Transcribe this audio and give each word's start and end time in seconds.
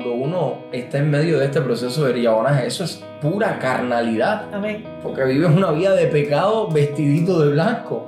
cuando 0.00 0.14
uno 0.14 0.58
está 0.72 0.98
en 0.98 1.10
medio 1.10 1.38
de 1.38 1.46
este 1.46 1.60
proceso 1.60 2.04
de 2.04 2.12
riabonaje, 2.12 2.66
eso 2.66 2.84
es 2.84 3.02
pura 3.20 3.58
carnalidad. 3.58 4.46
Amén. 4.52 4.84
Porque 5.02 5.24
vives 5.24 5.50
una 5.50 5.72
vida 5.72 5.94
de 5.94 6.06
pecado 6.06 6.68
vestidito 6.68 7.40
de 7.40 7.52
blanco. 7.52 8.06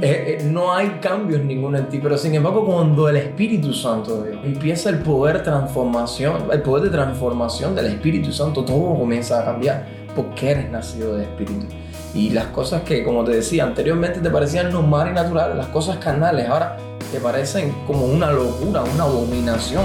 Eh, 0.00 0.38
eh, 0.40 0.44
no 0.44 0.74
hay 0.74 0.98
cambios 1.00 1.42
ninguno 1.42 1.78
en 1.78 1.88
ti, 1.88 2.00
pero 2.02 2.18
sin 2.18 2.34
embargo 2.34 2.64
cuando 2.64 3.08
el 3.08 3.16
Espíritu 3.16 3.72
Santo 3.72 4.22
de 4.22 4.30
Dios 4.30 4.44
empieza 4.44 4.90
el 4.90 4.98
poder 4.98 5.42
transformación, 5.42 6.48
el 6.52 6.62
poder 6.62 6.84
de 6.84 6.90
transformación 6.90 7.74
del 7.74 7.86
Espíritu 7.86 8.32
Santo, 8.32 8.64
todo 8.64 8.96
comienza 8.96 9.40
a 9.40 9.44
cambiar 9.44 9.86
porque 10.16 10.50
eres 10.50 10.70
nacido 10.70 11.16
de 11.16 11.22
Espíritu. 11.22 11.66
Y 12.14 12.30
las 12.30 12.46
cosas 12.46 12.82
que, 12.82 13.04
como 13.04 13.22
te 13.22 13.32
decía, 13.32 13.64
anteriormente 13.64 14.20
te 14.20 14.30
parecían 14.30 14.72
normales 14.72 15.12
y 15.12 15.14
naturales, 15.14 15.56
las 15.56 15.68
cosas 15.68 15.98
carnales, 15.98 16.48
ahora 16.48 16.76
te 17.12 17.20
parecen 17.20 17.72
como 17.86 18.06
una 18.06 18.32
locura, 18.32 18.82
una 18.82 19.04
abominación. 19.04 19.84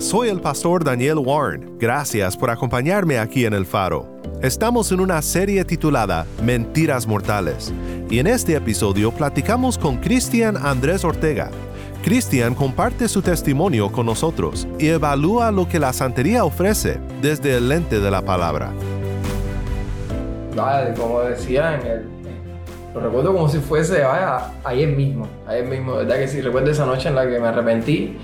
Soy 0.00 0.28
el 0.28 0.40
pastor 0.40 0.84
Daniel 0.84 1.18
Warren. 1.18 1.78
Gracias 1.78 2.36
por 2.36 2.50
acompañarme 2.50 3.18
aquí 3.18 3.46
en 3.46 3.54
El 3.54 3.64
Faro. 3.64 4.06
Estamos 4.42 4.92
en 4.92 5.00
una 5.00 5.22
serie 5.22 5.64
titulada 5.64 6.26
Mentiras 6.42 7.06
Mortales 7.06 7.72
y 8.10 8.18
en 8.18 8.26
este 8.26 8.54
episodio 8.54 9.10
platicamos 9.10 9.78
con 9.78 9.96
Cristian 9.96 10.56
Andrés 10.58 11.02
Ortega. 11.02 11.50
Cristian 12.04 12.54
comparte 12.54 13.08
su 13.08 13.22
testimonio 13.22 13.90
con 13.90 14.04
nosotros 14.06 14.68
y 14.78 14.88
evalúa 14.88 15.50
lo 15.50 15.66
que 15.66 15.78
la 15.78 15.94
santería 15.94 16.44
ofrece 16.44 16.98
desde 17.22 17.56
el 17.56 17.68
lente 17.68 17.98
de 17.98 18.10
la 18.10 18.22
palabra. 18.22 18.72
Vaya, 20.54 20.92
como 20.94 21.20
decía. 21.20 21.80
Lo 22.94 23.00
recuerdo 23.00 23.34
como 23.34 23.48
si 23.48 23.58
fuese, 23.58 24.02
vaya, 24.02 24.52
ayer 24.64 24.88
mismo, 24.96 25.26
ayer 25.46 25.66
mismo, 25.66 25.96
¿verdad 25.96 26.16
que 26.16 26.28
sí? 26.28 26.40
Recuerdo 26.40 26.70
esa 26.70 26.86
noche 26.86 27.10
en 27.10 27.14
la 27.14 27.28
que 27.28 27.38
me 27.38 27.46
arrepentí, 27.48 28.16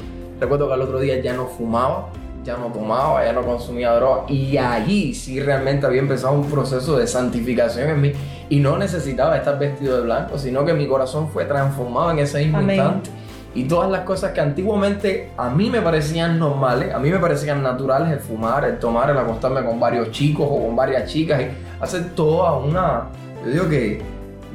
recuerdo 0.43 0.69
que 0.69 0.75
al 0.75 0.83
otro 0.83 1.01
día 1.01 1.21
ya 1.21 1.33
no 1.33 1.47
fumaba, 1.47 2.09
ya 2.45 2.57
no 2.57 2.67
tomaba, 2.67 3.25
ya 3.25 3.33
no 3.33 3.43
consumía 3.43 3.95
droga. 3.95 4.25
Y 4.29 4.57
allí 4.57 5.15
sí 5.15 5.41
realmente 5.41 5.87
había 5.87 6.01
empezado 6.01 6.35
un 6.35 6.51
proceso 6.51 6.99
de 6.99 7.07
santificación 7.07 7.91
en 7.91 8.01
mí. 8.01 8.13
Y 8.49 8.59
no 8.59 8.77
necesitaba 8.77 9.37
estar 9.37 9.59
vestido 9.59 9.97
de 9.97 10.03
blanco, 10.03 10.37
sino 10.39 10.65
que 10.65 10.75
mi 10.75 10.87
corazón 10.87 11.29
fue 11.29 11.45
transformado 11.45 12.11
en 12.11 12.19
ese 12.19 12.41
mismo 12.41 12.59
Amén. 12.59 12.77
instante. 12.77 13.11
Y 13.55 13.65
todas 13.65 13.91
las 13.91 14.01
cosas 14.01 14.33
que 14.33 14.41
antiguamente 14.41 15.31
a 15.37 15.51
mí 15.51 15.69
me 15.71 15.81
parecían 15.83 16.39
normales, 16.39 16.93
a 16.95 16.99
mí 16.99 17.11
me 17.11 17.19
parecían 17.19 17.63
naturales, 17.63 18.11
el 18.11 18.19
fumar, 18.19 18.65
el 18.65 18.79
tomar, 18.79 19.11
el 19.11 19.19
acostarme 19.19 19.63
con 19.63 19.79
varios 19.79 20.11
chicos 20.11 20.47
o 20.51 20.67
con 20.67 20.75
varias 20.75 21.11
chicas, 21.11 21.43
y 21.43 21.49
hacer 21.83 22.15
toda 22.15 22.57
una, 22.57 23.09
yo 23.45 23.51
digo 23.51 23.69
que 23.69 24.01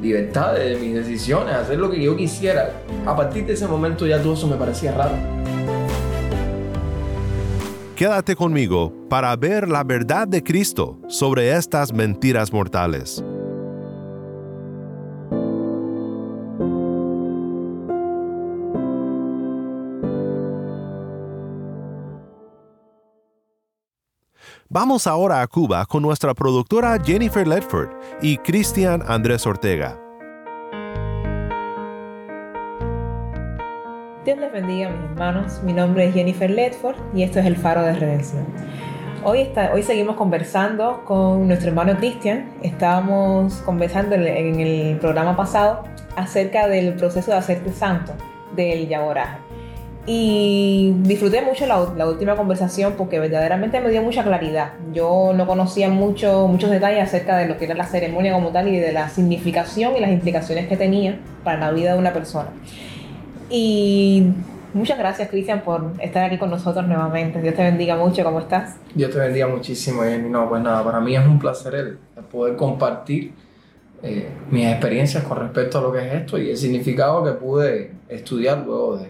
libertad 0.02 0.54
de 0.54 0.76
mis 0.76 0.94
decisiones, 0.94 1.54
hacer 1.54 1.78
lo 1.78 1.90
que 1.90 2.02
yo 2.02 2.16
quisiera. 2.16 2.70
A 3.06 3.14
partir 3.16 3.46
de 3.46 3.52
ese 3.52 3.68
momento 3.68 4.04
ya 4.04 4.20
todo 4.20 4.34
eso 4.34 4.48
me 4.48 4.56
parecía 4.56 4.92
raro. 4.92 5.37
Quédate 7.98 8.36
conmigo 8.36 8.92
para 9.10 9.34
ver 9.34 9.68
la 9.68 9.82
verdad 9.82 10.28
de 10.28 10.40
Cristo 10.40 11.00
sobre 11.08 11.56
estas 11.56 11.92
mentiras 11.92 12.52
mortales. 12.52 13.24
Vamos 24.68 25.08
ahora 25.08 25.42
a 25.42 25.46
Cuba 25.48 25.84
con 25.84 26.04
nuestra 26.04 26.34
productora 26.34 27.02
Jennifer 27.04 27.48
Ledford 27.48 27.90
y 28.22 28.36
Cristian 28.38 29.02
Andrés 29.08 29.44
Ortega. 29.44 30.07
Dios 34.28 34.40
les 34.40 34.52
bendiga, 34.52 34.90
mis 34.90 35.10
hermanos. 35.10 35.62
Mi 35.62 35.72
nombre 35.72 36.04
es 36.06 36.12
Jennifer 36.12 36.50
Ledford 36.50 36.96
y 37.14 37.22
esto 37.22 37.38
es 37.40 37.46
el 37.46 37.56
Faro 37.56 37.80
de 37.80 37.94
Redención. 37.94 38.44
Hoy, 39.24 39.40
está, 39.40 39.72
hoy 39.72 39.82
seguimos 39.82 40.16
conversando 40.16 41.02
con 41.06 41.46
nuestro 41.48 41.70
hermano 41.70 41.96
Cristian. 41.96 42.50
Estábamos 42.62 43.54
conversando 43.62 44.16
en- 44.16 44.60
el 44.60 44.98
programa 44.98 45.34
pasado 45.34 45.82
acerca 46.14 46.68
del 46.68 46.92
proceso 46.92 47.30
de 47.30 47.38
hacerte 47.38 47.72
santo, 47.72 48.12
del 48.54 48.86
yagoraje. 48.86 49.38
Y 50.04 50.92
disfruté 50.98 51.40
mucho 51.40 51.64
la, 51.64 51.88
la 51.96 52.06
última 52.06 52.36
conversación 52.36 52.96
porque 52.98 53.18
verdaderamente 53.18 53.80
me 53.80 53.88
dio 53.88 54.02
mucha 54.02 54.22
claridad. 54.24 54.72
Yo 54.92 55.32
no 55.34 55.46
conocía 55.46 55.88
mucho, 55.88 56.48
muchos 56.48 56.68
detalles 56.68 57.02
acerca 57.02 57.38
de 57.38 57.46
lo 57.48 57.56
que 57.56 57.64
era 57.64 57.74
la 57.74 57.86
ceremonia 57.86 58.34
como 58.34 58.50
tal 58.50 58.68
y 58.68 58.78
de 58.78 58.92
la 58.92 59.08
significación 59.08 59.96
y 59.96 60.00
las 60.00 60.10
implicaciones 60.10 60.68
que 60.68 60.76
tenía 60.76 61.18
para 61.44 61.60
la 61.60 61.70
vida 61.70 61.94
de 61.94 61.98
una 61.98 62.12
persona. 62.12 62.48
Y 63.50 64.26
muchas 64.74 64.98
gracias, 64.98 65.28
Cristian, 65.28 65.62
por 65.62 65.92
estar 66.00 66.24
aquí 66.24 66.38
con 66.38 66.50
nosotros 66.50 66.86
nuevamente. 66.86 67.40
Dios 67.40 67.54
te 67.54 67.62
bendiga 67.62 67.96
mucho. 67.96 68.22
¿Cómo 68.24 68.40
estás? 68.40 68.76
Dios 68.94 69.10
te 69.10 69.18
bendiga 69.18 69.48
muchísimo, 69.48 70.02
Jenny. 70.02 70.28
No, 70.28 70.48
pues 70.48 70.62
nada, 70.62 70.84
para 70.84 71.00
mí 71.00 71.16
es 71.16 71.26
un 71.26 71.38
placer 71.38 71.74
el, 71.74 71.98
el 72.16 72.24
poder 72.24 72.56
compartir 72.56 73.32
eh, 74.00 74.28
mis 74.50 74.66
experiencias 74.66 75.24
con 75.24 75.38
respecto 75.38 75.78
a 75.78 75.82
lo 75.82 75.92
que 75.92 76.06
es 76.06 76.14
esto 76.14 76.38
y 76.38 76.50
el 76.50 76.56
significado 76.56 77.24
que 77.24 77.32
pude 77.32 77.92
estudiar 78.08 78.64
luego 78.64 78.98
de... 78.98 79.08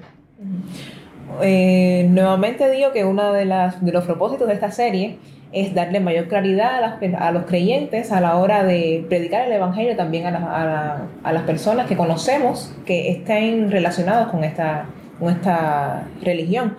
Eh, 1.43 2.06
nuevamente 2.11 2.71
digo 2.71 2.93
que 2.93 3.05
uno 3.05 3.33
de, 3.33 3.44
las, 3.44 3.84
de 3.84 3.93
los 3.93 4.05
propósitos 4.05 4.49
de 4.49 4.55
esta 4.55 4.71
serie 4.71 5.19
es 5.53 5.75
darle 5.75 6.00
mayor 6.00 6.28
claridad 6.28 6.75
a, 6.77 6.81
las- 6.81 7.33
los 7.34 7.44
creyentes 7.44 8.12
a 8.12 8.21
la 8.21 8.37
hora 8.37 8.65
de 8.65 9.05
predicar 9.09 9.47
el 9.47 9.53
Evangelio 9.53 9.97
también 9.97 10.27
a 10.27 10.31
la- 10.33 11.03
a 11.22 11.33
las 11.33 11.43
personas 11.44 11.87
que 11.87 11.97
conocemos 11.97 12.75
que 12.84 13.11
estén 13.11 13.71
relacionados 13.71 14.28
con 14.28 14.44
esta, 14.44 14.87
con 15.19 15.31
esta 15.31 16.06
religión. 16.22 16.77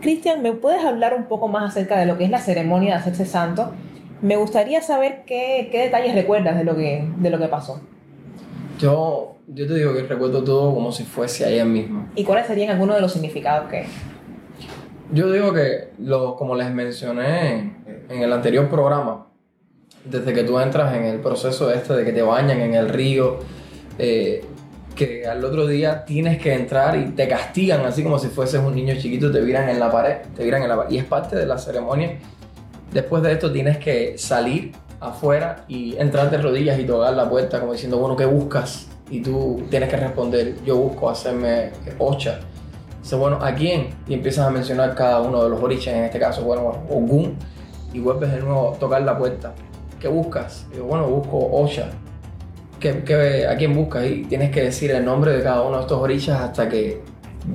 Cristian, 0.00 0.42
¿me 0.42 0.52
puedes 0.52 0.84
hablar 0.84 1.14
un 1.14 1.24
poco 1.24 1.48
más 1.48 1.70
acerca 1.70 1.98
de 1.98 2.06
lo 2.06 2.16
que 2.18 2.24
es 2.24 2.30
la 2.30 2.38
ceremonia 2.38 2.94
de 2.94 3.00
hacerse 3.00 3.26
santo? 3.26 3.72
Me 4.22 4.36
gustaría 4.36 4.80
saber 4.80 5.22
qué, 5.26 5.68
qué 5.70 5.82
detalles 5.82 6.14
recuerdas 6.14 6.56
de 6.56 6.64
lo 6.64 6.74
que, 6.76 7.04
de 7.18 7.30
lo 7.30 7.38
que 7.38 7.46
pasó 7.48 7.80
Yo, 8.78 9.36
yo 9.48 9.66
te 9.66 9.74
digo 9.74 9.92
que 9.94 10.02
recuerdo 10.02 10.42
todo 10.44 10.74
como 10.74 10.92
si 10.92 11.04
fuese 11.04 11.44
ayer 11.44 11.66
mismo. 11.66 12.08
y 12.14 12.24
cuáles 12.24 12.46
serían 12.46 12.70
algunos 12.70 12.96
de 12.96 13.02
los 13.02 13.12
significados 13.12 13.68
que... 13.70 13.86
Yo 15.10 15.32
digo 15.32 15.52
que, 15.54 15.90
lo, 15.98 16.36
como 16.36 16.54
les 16.54 16.70
mencioné 16.70 17.76
en 18.08 18.22
el 18.22 18.32
anterior 18.32 18.68
programa, 18.68 19.26
desde 20.04 20.32
que 20.32 20.44
tú 20.44 20.58
entras 20.58 20.94
en 20.94 21.04
el 21.04 21.20
proceso 21.20 21.72
este 21.72 21.94
de 21.94 22.04
que 22.04 22.12
te 22.12 22.22
bañan 22.22 22.60
en 22.60 22.74
el 22.74 22.88
río, 22.88 23.38
eh, 23.98 24.44
que 24.94 25.26
al 25.26 25.44
otro 25.44 25.66
día 25.66 26.04
tienes 26.04 26.38
que 26.38 26.52
entrar 26.52 26.96
y 26.98 27.10
te 27.10 27.28
castigan 27.28 27.86
así 27.86 28.02
como 28.02 28.18
si 28.18 28.28
fueses 28.28 28.60
un 28.60 28.74
niño 28.74 28.94
chiquito, 28.98 29.30
te 29.30 29.40
viran 29.40 29.68
en 29.68 29.78
la 29.78 29.90
pared, 29.90 30.18
te 30.36 30.44
viran 30.44 30.62
en 30.62 30.68
la 30.68 30.76
pared. 30.76 30.90
Y 30.90 30.98
es 30.98 31.04
parte 31.04 31.36
de 31.36 31.46
la 31.46 31.56
ceremonia. 31.56 32.18
Después 32.92 33.22
de 33.22 33.32
esto 33.32 33.52
tienes 33.52 33.78
que 33.78 34.18
salir 34.18 34.72
afuera 35.00 35.64
y 35.68 35.96
entrar 35.96 36.30
de 36.30 36.38
rodillas 36.38 36.78
y 36.78 36.84
tocar 36.84 37.12
la 37.14 37.28
puerta 37.28 37.60
como 37.60 37.72
diciendo, 37.72 37.98
bueno, 37.98 38.16
¿qué 38.16 38.24
buscas? 38.26 38.86
Y 39.10 39.20
tú 39.22 39.62
tienes 39.70 39.88
que 39.88 39.96
responder, 39.96 40.56
yo 40.64 40.76
busco 40.76 41.08
hacerme 41.08 41.70
ocha. 41.98 42.40
Dice, 43.02 43.16
bueno, 43.16 43.38
¿a 43.40 43.54
quién? 43.54 43.88
Y 44.06 44.14
empiezas 44.14 44.46
a 44.46 44.50
mencionar 44.50 44.94
cada 44.94 45.20
uno 45.22 45.42
de 45.44 45.50
los 45.50 45.62
orichas, 45.62 45.94
en 45.94 46.04
este 46.04 46.18
caso, 46.18 46.42
bueno, 46.42 46.72
Ogun, 46.90 47.36
y 47.92 48.00
vuelves 48.00 48.32
de 48.32 48.40
nuevo 48.40 48.74
a 48.74 48.78
tocar 48.78 49.00
la 49.02 49.16
puerta. 49.16 49.54
¿Qué 49.98 50.08
buscas? 50.08 50.66
Y 50.72 50.76
yo, 50.76 50.84
bueno, 50.84 51.06
busco 51.08 51.38
Ocha. 51.52 51.88
¿Qué, 52.78 53.02
qué- 53.02 53.46
a 53.46 53.56
quién 53.56 53.74
buscas? 53.74 54.04
Y 54.06 54.24
tienes 54.24 54.50
que 54.50 54.62
decir 54.62 54.90
el 54.90 55.04
nombre 55.04 55.32
de 55.32 55.42
cada 55.42 55.62
uno 55.62 55.76
de 55.76 55.82
estos 55.82 55.98
orichas 56.00 56.40
hasta 56.40 56.68
que 56.68 57.00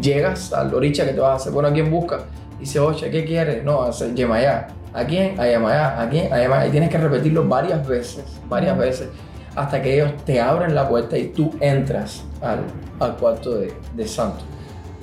llegas 0.02 0.52
al 0.54 0.74
oricha 0.74 1.06
que 1.06 1.14
te 1.14 1.20
vas 1.20 1.32
a 1.32 1.36
hacer. 1.36 1.54
Bueno, 1.54 1.70
¿a 1.70 1.74
quién 1.74 1.90
buscas? 1.92 2.24
Dice 2.60 2.80
Ocha, 2.80 3.10
¿qué 3.12 3.24
quieres? 3.24 3.64
No, 3.64 3.84
hacer 3.84 4.14
Yemayá. 4.16 4.68
¿A 4.94 5.04
quién? 5.06 5.40
A 5.40 5.48
Yemayá. 5.48 6.02
¿A 6.02 6.10
quién? 6.10 6.32
A 6.32 6.40
Yemayá. 6.40 6.68
Y 6.68 6.72
tienes 6.72 6.90
que 6.90 6.98
repetirlo 6.98 7.48
varias 7.48 7.86
veces, 7.88 8.24
varias 8.48 8.78
veces, 8.78 9.10
hasta 9.56 9.82
que 9.82 9.96
ellos 9.96 10.14
te 10.26 10.40
abren 10.40 10.74
la 10.76 10.88
puerta 10.88 11.18
y 11.18 11.28
tú 11.30 11.52
entras 11.60 12.24
al, 12.42 12.60
al 13.00 13.16
cuarto 13.18 13.56
de, 13.56 13.74
de 13.96 14.08
santo. 14.08 14.44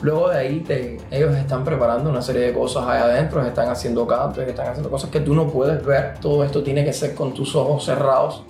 Luego 0.02 0.31
de 0.31 0.38
ahí 0.38 0.60
te, 0.60 0.96
ellos 1.10 1.37
están 1.37 1.62
preparando 1.62 2.08
una 2.08 2.22
serie 2.22 2.42
de 2.42 2.52
cosas 2.54 2.84
allá 2.87 3.04
adentro, 3.04 3.44
están 3.44 3.69
haciendo 3.69 4.06
cantos, 4.06 4.42
están 4.44 4.69
haciendo 4.69 4.88
cosas 4.90 5.10
que 5.10 5.20
tú 5.20 5.34
no 5.34 5.46
puedes 5.48 5.84
ver. 5.84 6.14
Todo 6.20 6.42
esto 6.42 6.62
tiene 6.62 6.84
que 6.84 6.92
ser 6.92 7.14
con 7.14 7.34
tus 7.34 7.54
ojos 7.54 7.84
cerrados 7.84 8.44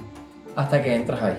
hasta 0.54 0.80
que 0.80 0.94
entras 0.94 1.20
ahí. 1.22 1.38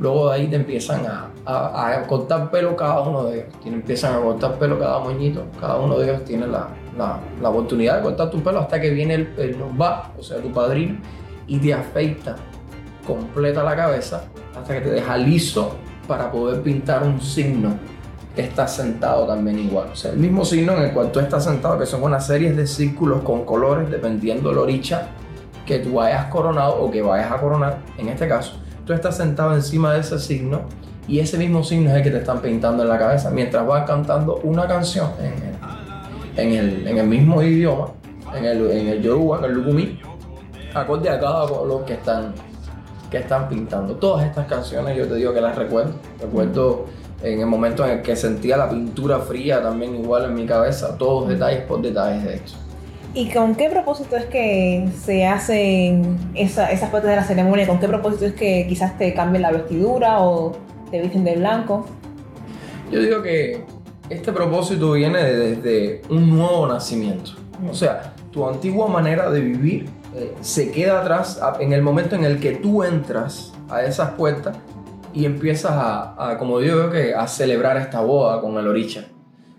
Luego 0.00 0.28
de 0.30 0.34
ahí 0.36 0.46
te 0.48 0.56
empiezan 0.56 1.06
a, 1.06 1.30
a- 1.44 1.90
a 1.92 2.02
cortar 2.06 2.50
pelo 2.50 2.74
cada 2.76 3.00
uno 3.02 3.24
de 3.24 3.40
ellos. 3.40 3.54
Te 3.62 3.68
empiezan 3.68 4.14
a 4.14 4.20
cortar 4.20 4.54
pelo 4.58 4.78
cada 4.78 4.98
moñito. 5.00 5.44
Cada 5.60 5.76
uno 5.76 5.98
de 5.98 6.10
ellos 6.10 6.24
tiene 6.24 6.46
la, 6.46 6.68
la- 6.98 7.48
oportunidad 7.48 7.96
de 7.98 8.02
cortar 8.02 8.30
tu 8.30 8.42
pelo 8.42 8.60
hasta 8.60 8.80
que 8.80 8.90
viene 8.90 9.14
el, 9.14 9.34
el 9.38 9.56
va, 9.80 10.12
o 10.18 10.22
sea, 10.22 10.38
tu 10.38 10.52
padrino, 10.52 10.98
y 11.46 11.58
te 11.58 11.72
afeita 11.72 12.36
completa 13.06 13.62
la 13.62 13.74
cabeza 13.74 14.24
hasta 14.54 14.74
que 14.74 14.80
te 14.82 14.90
deja 14.90 15.16
liso 15.16 15.76
para 16.06 16.30
poder 16.30 16.62
pintar 16.62 17.02
un 17.02 17.20
signo 17.20 17.70
que 18.34 18.42
está 18.42 18.68
sentado 18.68 19.26
también 19.26 19.58
igual. 19.58 19.88
O 19.92 19.96
sea, 19.96 20.12
el 20.12 20.18
mismo 20.18 20.44
signo 20.44 20.74
en 20.76 20.82
el 20.82 20.92
cual 20.92 21.10
tú 21.10 21.18
estás 21.20 21.44
sentado, 21.44 21.78
que 21.78 21.86
son 21.86 22.02
una 22.02 22.20
serie 22.20 22.52
de 22.52 22.66
círculos 22.66 23.22
con 23.22 23.44
colores 23.44 23.90
dependiendo 23.90 24.52
la 24.52 24.60
oricha 24.60 25.08
que 25.66 25.78
tú 25.78 26.00
hayas 26.00 26.26
coronado 26.26 26.76
o 26.80 26.90
que 26.90 27.02
vayas 27.02 27.30
a 27.30 27.40
coronar, 27.40 27.78
en 27.98 28.08
este 28.08 28.28
caso, 28.28 28.58
tú 28.86 28.92
estás 28.92 29.16
sentado 29.16 29.54
encima 29.54 29.92
de 29.92 30.00
ese 30.00 30.18
signo 30.18 30.62
y 31.06 31.20
ese 31.20 31.36
mismo 31.38 31.64
signo 31.64 31.90
es 31.90 31.96
el 31.96 32.02
que 32.02 32.10
te 32.10 32.18
están 32.18 32.40
pintando 32.40 32.82
en 32.82 32.88
la 32.90 32.98
cabeza 32.98 33.30
mientras 33.30 33.66
vas 33.66 33.86
cantando 33.86 34.40
una 34.44 34.66
canción 34.66 35.10
en 35.20 35.57
en 36.38 36.52
el, 36.52 36.86
en 36.86 36.98
el 36.98 37.06
mismo 37.06 37.42
idioma, 37.42 37.88
en 38.36 38.44
el, 38.44 38.70
en 38.70 38.86
el 38.88 39.02
yoruba, 39.02 39.38
en 39.38 39.44
el 39.44 39.52
lukumi, 39.52 40.00
acorde 40.74 41.10
a 41.10 41.18
cada 41.18 41.46
color 41.48 41.84
que 41.84 41.94
están, 41.94 42.32
que 43.10 43.18
están 43.18 43.48
pintando. 43.48 43.94
Todas 43.96 44.24
estas 44.26 44.46
canciones 44.46 44.96
yo 44.96 45.06
te 45.06 45.16
digo 45.16 45.32
que 45.34 45.40
las 45.40 45.56
recuerdo. 45.56 45.92
Recuerdo 46.20 46.86
en 47.22 47.40
el 47.40 47.46
momento 47.46 47.84
en 47.84 47.98
el 47.98 48.02
que 48.02 48.14
sentía 48.14 48.56
la 48.56 48.68
pintura 48.70 49.18
fría 49.18 49.60
también 49.62 49.94
igual 49.96 50.26
en 50.26 50.34
mi 50.34 50.46
cabeza, 50.46 50.96
todos 50.96 51.28
detalles 51.28 51.62
por 51.62 51.82
detalles 51.82 52.22
de 52.24 52.34
esto. 52.34 52.52
¿Y 53.14 53.30
con 53.30 53.54
qué 53.56 53.68
propósito 53.70 54.16
es 54.16 54.26
que 54.26 54.88
se 55.04 55.26
hacen 55.26 56.18
esa- 56.34 56.70
esas 56.70 56.90
partes 56.90 57.10
de 57.10 57.16
la 57.16 57.24
ceremonia? 57.24 57.66
¿Con 57.66 57.80
qué 57.80 57.88
propósito 57.88 58.26
es 58.26 58.34
que 58.34 58.66
quizás 58.68 58.96
te 58.98 59.12
cambien 59.14 59.42
la 59.42 59.50
vestidura 59.50 60.20
o 60.20 60.52
te 60.90 61.00
visten 61.02 61.24
de 61.24 61.34
blanco? 61.36 61.86
Yo 62.92 63.00
digo 63.00 63.22
que 63.22 63.64
este 64.10 64.32
propósito 64.32 64.92
viene 64.92 65.22
de- 65.22 65.56
desde 65.56 66.02
un 66.08 66.30
nuevo 66.36 66.66
nacimiento. 66.66 67.32
O 67.70 67.74
sea, 67.74 68.14
tu 68.30 68.46
antigua 68.48 68.86
manera 68.88 69.30
de 69.30 69.40
vivir 69.40 69.88
eh, 70.14 70.34
se 70.40 70.70
queda 70.70 71.00
atrás 71.00 71.40
en 71.60 71.72
el 71.72 71.82
momento 71.82 72.16
en 72.16 72.24
el 72.24 72.38
que 72.40 72.52
tú 72.52 72.82
entras 72.82 73.52
a 73.68 73.82
esas 73.82 74.10
puertas 74.12 74.56
y 75.12 75.24
empiezas 75.24 75.72
a, 75.74 76.36
como 76.38 76.58
digo 76.60 76.90
a 77.16 77.26
celebrar 77.26 77.76
esta 77.76 78.00
boda 78.00 78.40
con 78.40 78.56
el 78.56 78.66
oricha. 78.66 79.04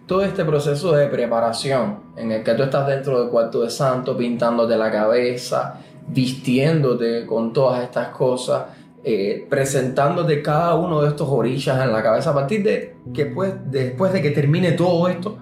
Todo 0.07 0.23
este 0.23 0.43
proceso 0.45 0.91
de 0.93 1.05
preparación 1.07 1.99
en 2.17 2.31
el 2.31 2.43
que 2.43 2.53
tú 2.55 2.63
estás 2.63 2.87
dentro 2.87 3.19
del 3.21 3.29
cuarto 3.29 3.61
de 3.61 3.69
santo, 3.69 4.17
pintándote 4.17 4.75
la 4.75 4.89
cabeza, 4.91 5.75
vistiéndote 6.07 7.25
con 7.25 7.53
todas 7.53 7.83
estas 7.83 8.09
cosas, 8.09 8.63
eh, 9.03 9.47
presentándote 9.49 10.41
cada 10.41 10.75
uno 10.75 11.01
de 11.01 11.09
estos 11.09 11.27
orillas 11.29 11.81
en 11.81 11.93
la 11.93 12.03
cabeza 12.03 12.31
a 12.31 12.33
partir 12.33 12.63
de 12.63 12.95
que 13.13 13.27
pues, 13.27 13.53
después 13.71 14.11
de 14.11 14.21
que 14.21 14.31
termine 14.31 14.73
todo 14.73 15.07
esto, 15.07 15.37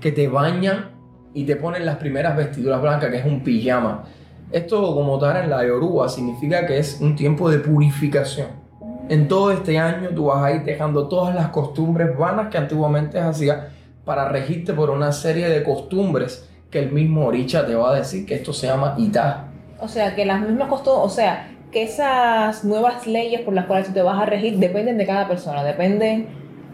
que 0.00 0.12
te 0.12 0.28
bañan 0.28 0.90
y 1.32 1.44
te 1.44 1.56
ponen 1.56 1.86
las 1.86 1.96
primeras 1.96 2.36
vestiduras 2.36 2.80
blancas, 2.82 3.10
que 3.10 3.18
es 3.18 3.24
un 3.24 3.44
pijama. 3.44 4.04
Esto 4.50 4.94
como 4.94 5.18
tal 5.18 5.44
en 5.44 5.50
la 5.50 5.64
Yoruba 5.66 6.08
significa 6.08 6.66
que 6.66 6.78
es 6.78 6.98
un 7.00 7.14
tiempo 7.14 7.50
de 7.50 7.58
purificación. 7.58 8.48
En 9.08 9.28
todo 9.28 9.52
este 9.52 9.78
año 9.78 10.10
tú 10.10 10.26
vas 10.26 10.42
a 10.42 10.52
ir 10.52 10.64
dejando 10.64 11.08
todas 11.08 11.34
las 11.34 11.48
costumbres 11.48 12.16
vanas 12.16 12.48
que 12.48 12.58
antiguamente 12.58 13.18
hacías 13.18 13.68
para 14.04 14.28
regirte 14.28 14.72
por 14.72 14.90
una 14.90 15.12
serie 15.12 15.48
de 15.48 15.62
costumbres 15.62 16.48
que 16.70 16.78
el 16.78 16.92
mismo 16.92 17.26
Oricha 17.26 17.66
te 17.66 17.74
va 17.74 17.92
a 17.92 17.94
decir 17.94 18.26
que 18.26 18.34
esto 18.34 18.52
se 18.52 18.66
llama 18.66 18.94
Ita. 18.98 19.48
O 19.80 19.88
sea, 19.88 20.14
que 20.14 20.24
las 20.24 20.40
mismas 20.40 20.68
costumbres, 20.68 21.04
o 21.04 21.08
sea, 21.14 21.57
que 21.72 21.82
esas 21.82 22.64
nuevas 22.64 23.06
leyes 23.06 23.42
por 23.42 23.54
las 23.54 23.66
cuales 23.66 23.88
tú 23.88 23.92
te 23.92 24.02
vas 24.02 24.20
a 24.20 24.26
regir 24.26 24.58
dependen 24.58 24.98
de 24.98 25.06
cada 25.06 25.28
persona, 25.28 25.62
dependen 25.64 26.26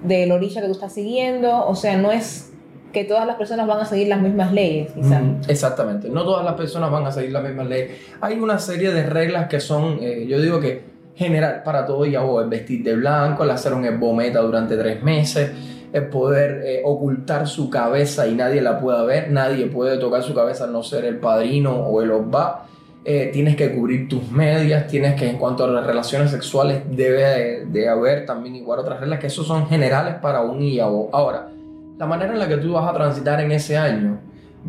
del 0.05 0.31
orilla 0.33 0.61
que 0.61 0.67
tú 0.67 0.73
estás 0.73 0.93
siguiendo, 0.93 1.67
o 1.67 1.75
sea, 1.75 1.97
no 1.97 2.13
es 2.13 2.53
que 2.93 3.05
todas 3.05 3.27
las 3.27 3.37
personas 3.37 3.67
van 3.67 3.81
a 3.81 3.85
seguir 3.85 4.09
las 4.09 4.21
mismas 4.21 4.53
leyes, 4.53 4.93
quizás. 4.93 5.21
Mm, 5.21 5.41
Exactamente, 5.49 6.09
no 6.09 6.25
todas 6.25 6.45
las 6.45 6.55
personas 6.55 6.91
van 6.91 7.07
a 7.07 7.11
seguir 7.11 7.33
la 7.33 7.41
misma 7.41 7.65
ley. 7.65 7.89
Hay 8.21 8.39
una 8.39 8.59
serie 8.59 8.93
de 8.93 9.03
reglas 9.05 9.49
que 9.49 9.59
son, 9.59 9.99
eh, 10.01 10.27
yo 10.29 10.41
digo 10.41 10.61
que 10.61 10.95
general 11.17 11.63
para 11.65 11.87
todo 11.87 12.07
y 12.07 12.15
el 12.15 12.49
vestir 12.49 12.83
de 12.83 12.97
blanco, 12.97 13.45
el 13.45 13.51
hacer 13.51 13.73
un 13.73 13.85
esbometa 13.85 14.41
durante 14.41 14.77
tres 14.77 15.03
meses, 15.03 15.51
el 15.93 16.09
poder 16.09 16.63
eh, 16.65 16.83
ocultar 16.85 17.47
su 17.47 17.71
cabeza 17.71 18.27
y 18.27 18.35
nadie 18.35 18.61
la 18.61 18.81
pueda 18.81 19.05
ver, 19.05 19.31
nadie 19.31 19.67
puede 19.67 19.99
tocar 19.99 20.23
su 20.23 20.35
cabeza 20.35 20.67
no 20.67 20.83
ser 20.83 21.05
el 21.05 21.19
padrino 21.19 21.73
o 21.73 22.03
el 22.03 22.11
obba. 22.11 22.67
Eh, 23.07 23.31
tienes 23.33 23.57
que 23.57 23.75
cubrir 23.75 24.09
tus 24.09 24.31
medias, 24.31 24.87
tienes 24.87 25.15
que, 25.15 25.29
en 25.29 25.37
cuanto 25.37 25.65
a 25.65 25.69
las 25.69 25.87
relaciones 25.87 26.31
sexuales, 26.31 26.83
debe 26.91 27.23
de, 27.23 27.67
de 27.67 27.89
haber 27.89 28.25
también 28.25 28.57
igual 28.57 28.79
otras 28.79 28.99
reglas 29.01 29.19
que 29.19 29.27
esos 29.27 29.47
son 29.47 29.69
generales 29.69 30.15
para 30.23 30.41
un 30.41 30.63
IAO. 30.63 31.11
Ahora, 31.13 31.49
la 31.99 32.07
manera 32.07 32.33
en 32.33 32.39
la 32.39 32.49
que 32.49 32.57
tú 32.57 32.73
vas 32.73 32.89
a 32.89 32.95
transitar 32.95 33.41
en 33.41 33.53
ese 33.53 33.77
año 33.77 34.19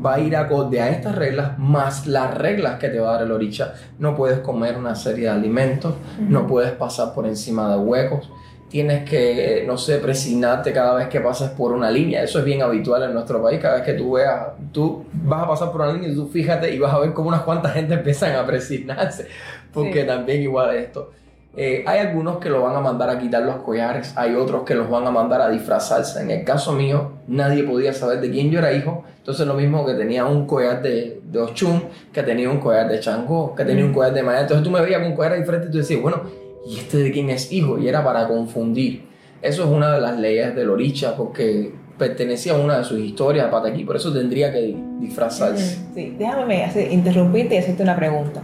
va 0.04 0.16
a 0.16 0.20
ir 0.20 0.36
acorde 0.36 0.82
a 0.82 0.90
estas 0.90 1.16
reglas 1.16 1.58
más 1.58 2.08
las 2.08 2.38
reglas 2.38 2.78
que 2.80 2.90
te 2.90 3.00
va 3.00 3.10
a 3.10 3.14
dar 3.14 3.24
el 3.24 3.32
oricha. 3.32 3.74
No 4.00 4.16
puedes 4.16 4.40
comer 4.40 4.78
una 4.78 4.96
serie 4.96 5.26
de 5.26 5.30
alimentos, 5.30 5.94
no 6.20 6.46
puedes 6.46 6.72
pasar 6.74 7.14
por 7.14 7.26
encima 7.26 7.70
de 7.70 7.78
huecos, 7.78 8.30
tienes 8.70 9.08
que, 9.10 9.64
no 9.66 9.78
sé, 9.78 10.00
presignarte 10.00 10.74
cada 10.74 10.96
vez 10.96 11.08
que 11.08 11.20
pases 11.22 11.50
por 11.52 11.72
una 11.72 11.90
línea. 11.90 12.24
Eso 12.24 12.40
es 12.40 12.46
bien 12.46 12.62
habitual 12.62 13.04
en 13.04 13.14
nuestro 13.14 13.42
país. 13.42 13.60
Cada 13.62 13.76
vez 13.76 13.84
que 13.86 13.94
tú 13.94 14.14
veas, 14.14 14.48
tú 14.72 15.06
vas 15.14 15.44
a 15.44 15.48
pasar 15.48 15.72
por 15.72 15.82
una 15.82 15.94
línea 15.94 16.10
y 16.10 16.16
tú 16.16 16.28
fíjate 16.28 16.74
y 16.74 16.80
vas 16.80 16.94
a 16.94 17.00
ver 17.00 17.14
cómo 17.14 17.30
unas 17.30 17.42
cuantas 17.44 17.74
gente 17.74 17.94
empiezan 17.94 18.36
a 18.36 18.46
presignarse, 18.46 19.28
porque 19.74 20.02
Sí. 20.02 20.08
también 20.08 20.42
igual 20.42 20.76
esto. 20.76 21.12
Eh, 21.58 21.86
hay 21.88 22.00
algunos 22.00 22.40
que 22.40 22.50
lo 22.50 22.64
van 22.64 22.76
a 22.76 22.82
mandar 22.82 23.10
a 23.10 23.18
quitar 23.18 23.44
los 23.44 23.58
collares, 23.58 24.12
hay 24.18 24.36
otros 24.36 24.64
que 24.64 24.76
los 24.76 24.90
van 24.90 25.08
a 25.08 25.12
mandar 25.12 25.40
a 25.40 25.50
disfrazarse. 25.50 26.22
En 26.22 26.30
el 26.32 26.44
caso 26.44 26.74
mío, 26.74 27.12
nadie 27.28 27.64
podía 27.64 27.94
saber 27.94 28.20
de 28.20 28.30
quién 28.30 28.52
yo 28.52 28.60
era 28.60 28.74
hijo. 28.74 29.06
Entonces, 29.20 29.48
lo 29.48 29.54
mismo 29.54 29.86
que 29.86 29.94
tenía 29.94 30.26
un 30.26 30.46
collar 30.48 30.82
de, 30.82 31.22
de 31.24 31.40
Ochun, 31.40 31.86
que 32.12 32.24
tenía 32.24 32.50
un 32.50 32.60
collar 32.60 32.90
de 32.90 33.00
Changó, 33.00 33.56
que 33.56 33.64
tenía 33.64 33.86
un 33.86 33.94
collar 33.94 34.14
de 34.14 34.22
Maya. 34.22 34.42
Entonces, 34.42 34.66
tú 34.66 34.70
me 34.70 34.82
veías 34.82 35.00
con 35.00 35.12
un 35.12 35.16
collar 35.16 35.38
diferente 35.38 35.68
y 35.70 35.72
tú 35.72 35.78
decías, 35.78 36.02
bueno, 36.02 36.24
¿y 36.66 36.78
este 36.78 36.98
de 36.98 37.12
quién 37.12 37.30
es 37.30 37.52
hijo? 37.52 37.78
Y 37.78 37.88
era 37.88 38.04
para 38.04 38.28
confundir. 38.28 39.06
Eso 39.42 39.64
es 39.64 39.70
una 39.70 39.94
de 39.94 40.02
las 40.02 40.18
leyes 40.20 40.56
del 40.56 40.70
Oricha, 40.70 41.16
porque 41.16 41.72
pertenecía 41.98 42.54
a 42.54 42.58
una 42.58 42.80
de 42.80 42.84
sus 42.84 43.00
historias, 43.00 43.48
Pataquí, 43.50 43.84
por 43.84 43.96
eso 43.96 44.12
tendría 44.12 44.52
que 44.52 44.76
disfrazarse. 45.00 45.80
Sí, 45.94 46.16
déjame 46.18 46.68
interrumpirte 46.92 47.56
y 47.56 47.58
hacerte 47.60 47.84
una 47.84 47.96
pregunta. 47.96 48.42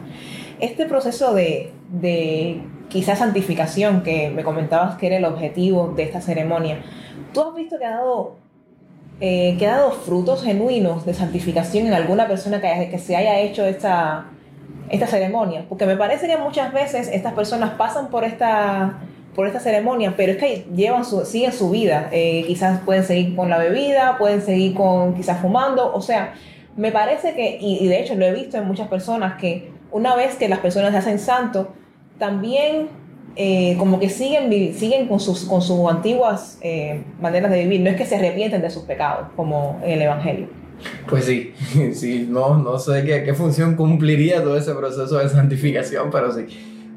Este 0.59 0.85
proceso 0.85 1.33
de, 1.33 1.71
de 1.89 2.61
quizás 2.87 3.19
santificación 3.19 4.03
que 4.03 4.29
me 4.29 4.43
comentabas 4.43 4.95
que 4.95 5.07
era 5.07 5.17
el 5.17 5.25
objetivo 5.25 5.93
de 5.95 6.03
esta 6.03 6.21
ceremonia, 6.21 6.83
¿tú 7.33 7.41
has 7.41 7.55
visto 7.55 7.77
que 7.79 7.85
ha 7.85 7.91
dado, 7.91 8.35
eh, 9.19 9.55
que 9.57 9.67
ha 9.67 9.77
dado 9.77 9.91
frutos 9.91 10.43
genuinos 10.43 11.05
de 11.05 11.13
santificación 11.13 11.87
en 11.87 11.93
alguna 11.93 12.27
persona 12.27 12.61
que, 12.61 12.89
que 12.89 12.99
se 12.99 13.15
haya 13.15 13.39
hecho 13.39 13.65
esta, 13.65 14.27
esta 14.91 15.07
ceremonia? 15.07 15.65
Porque 15.67 15.85
me 15.85 15.95
parece 15.95 16.27
que 16.27 16.37
muchas 16.37 16.73
veces 16.73 17.09
estas 17.11 17.33
personas 17.33 17.71
pasan 17.71 18.09
por 18.09 18.23
esta, 18.23 18.99
por 19.35 19.47
esta 19.47 19.59
ceremonia, 19.59 20.13
pero 20.15 20.33
es 20.33 20.37
que 20.37 20.65
llevan 20.75 21.05
su, 21.05 21.25
siguen 21.25 21.53
su 21.53 21.69
vida. 21.69 22.09
Eh, 22.11 22.43
quizás 22.45 22.81
pueden 22.81 23.03
seguir 23.03 23.35
con 23.35 23.49
la 23.49 23.57
bebida, 23.57 24.17
pueden 24.17 24.41
seguir 24.41 24.75
con 24.75 25.15
quizás 25.15 25.39
fumando, 25.39 25.93
o 25.93 26.01
sea, 26.01 26.33
me 26.75 26.91
parece 26.91 27.33
que, 27.33 27.57
y, 27.59 27.87
de 27.87 27.99
hecho 27.99 28.15
lo 28.15 28.25
he 28.25 28.33
visto 28.33 28.57
en 28.57 28.65
muchas 28.65 28.87
personas, 28.87 29.39
que 29.39 29.71
una 29.91 30.15
vez 30.15 30.35
que 30.35 30.47
las 30.47 30.59
personas 30.59 30.91
se 30.91 30.97
hacen 30.97 31.19
santos, 31.19 31.67
también 32.17 32.87
eh, 33.35 33.75
como 33.77 33.99
que 33.99 34.09
siguen, 34.09 34.51
siguen 34.73 35.07
con 35.07 35.19
sus, 35.19 35.45
con 35.45 35.61
sus 35.61 35.89
antiguas 35.89 36.59
eh, 36.61 37.03
maneras 37.19 37.51
de 37.51 37.63
vivir, 37.63 37.81
no 37.81 37.89
es 37.89 37.95
que 37.95 38.05
se 38.05 38.15
arrepienten 38.15 38.61
de 38.61 38.69
sus 38.69 38.83
pecados, 38.83 39.27
como 39.35 39.79
en 39.83 39.91
el 39.91 40.01
Evangelio. 40.03 40.60
Pues 41.07 41.25
sí, 41.25 41.53
sí, 41.93 42.27
no, 42.29 42.57
no 42.57 42.79
sé 42.79 43.03
qué, 43.03 43.33
función 43.33 43.75
cumpliría 43.75 44.41
todo 44.43 44.57
ese 44.57 44.73
proceso 44.73 45.17
de 45.17 45.29
santificación, 45.29 46.09
pero 46.11 46.31
sí. 46.31 46.45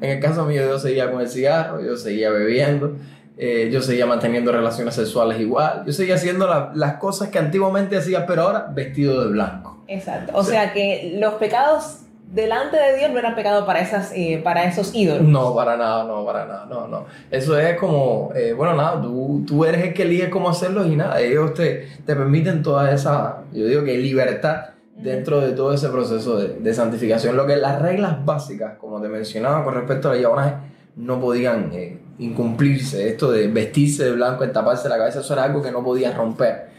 En 0.01 0.09
el 0.11 0.19
caso 0.19 0.45
mío 0.45 0.61
yo 0.67 0.77
seguía 0.77 1.09
con 1.11 1.21
el 1.21 1.29
cigarro, 1.29 1.81
yo 1.81 1.95
seguía 1.95 2.29
bebiendo, 2.29 2.97
eh, 3.37 3.69
yo 3.71 3.81
seguía 3.81 4.05
manteniendo 4.05 4.51
relaciones 4.51 4.93
sexuales 4.95 5.39
igual, 5.39 5.83
yo 5.85 5.93
seguía 5.93 6.15
haciendo 6.15 6.47
la- 6.47 6.71
las 6.75 6.95
cosas 6.97 7.29
que 7.29 7.39
antiguamente 7.39 7.97
hacía, 7.97 8.25
pero 8.25 8.43
ahora 8.43 8.67
vestido 8.73 9.23
de 9.25 9.31
blanco. 9.31 9.83
Exacto. 9.87 10.31
O 10.35 10.43
sea 10.43 10.73
que 10.73 11.15
los 11.19 11.35
pecados 11.35 11.99
delante 12.35 12.77
de 12.77 12.97
Dios 12.97 13.11
no 13.11 13.19
eran 13.19 13.33
pecados 13.33 13.65
para, 13.65 13.79
esas, 13.79 14.11
eh, 14.13 14.41
para 14.43 14.65
esos 14.65 14.93
ídolos. 14.93 15.23
No, 15.23 15.55
para 15.55 15.77
nada, 15.77 16.03
no, 16.03 16.25
para 16.25 16.45
nada, 16.45 16.65
no, 16.69 16.87
no. 16.87 17.05
Eso 17.31 17.57
es 17.57 17.77
como, 17.79 18.31
eh, 18.35 18.53
bueno, 18.53 18.75
nada, 18.75 19.01
tú, 19.01 19.43
tú 19.47 19.63
eres 19.63 19.83
el 19.83 19.93
que 19.93 20.03
elige 20.03 20.29
cómo 20.29 20.49
hacerlo 20.49 20.85
y 20.85 20.95
nada, 20.95 21.19
ellos 21.21 21.53
te, 21.53 21.87
te 22.05 22.15
permiten 22.15 22.61
toda 22.61 22.91
esa, 22.91 23.43
yo 23.53 23.65
digo 23.65 23.83
que 23.83 23.97
libertad 23.97 24.65
dentro 24.97 25.39
de 25.39 25.53
todo 25.53 25.73
ese 25.73 25.89
proceso 25.89 26.37
de, 26.37 26.59
de 26.59 26.73
santificación. 26.73 27.35
Lo 27.37 27.47
que 27.47 27.55
las 27.55 27.81
reglas 27.81 28.23
básicas, 28.25 28.77
como 28.77 29.01
te 29.01 29.07
mencionaba 29.07 29.63
con 29.63 29.73
respecto 29.73 30.09
al 30.09 30.21
llavonaje, 30.21 30.55
no 30.95 31.19
podían 31.19 31.71
eh, 31.73 31.99
incumplirse. 32.19 33.09
Esto 33.09 33.31
de 33.31 33.47
vestirse 33.47 34.05
de 34.05 34.11
blanco, 34.11 34.47
taparse 34.49 34.89
la 34.89 34.97
cabeza, 34.97 35.19
eso 35.19 35.33
era 35.33 35.43
algo 35.43 35.61
que 35.61 35.71
no 35.71 35.83
podía 35.83 36.11
romper. 36.11 36.75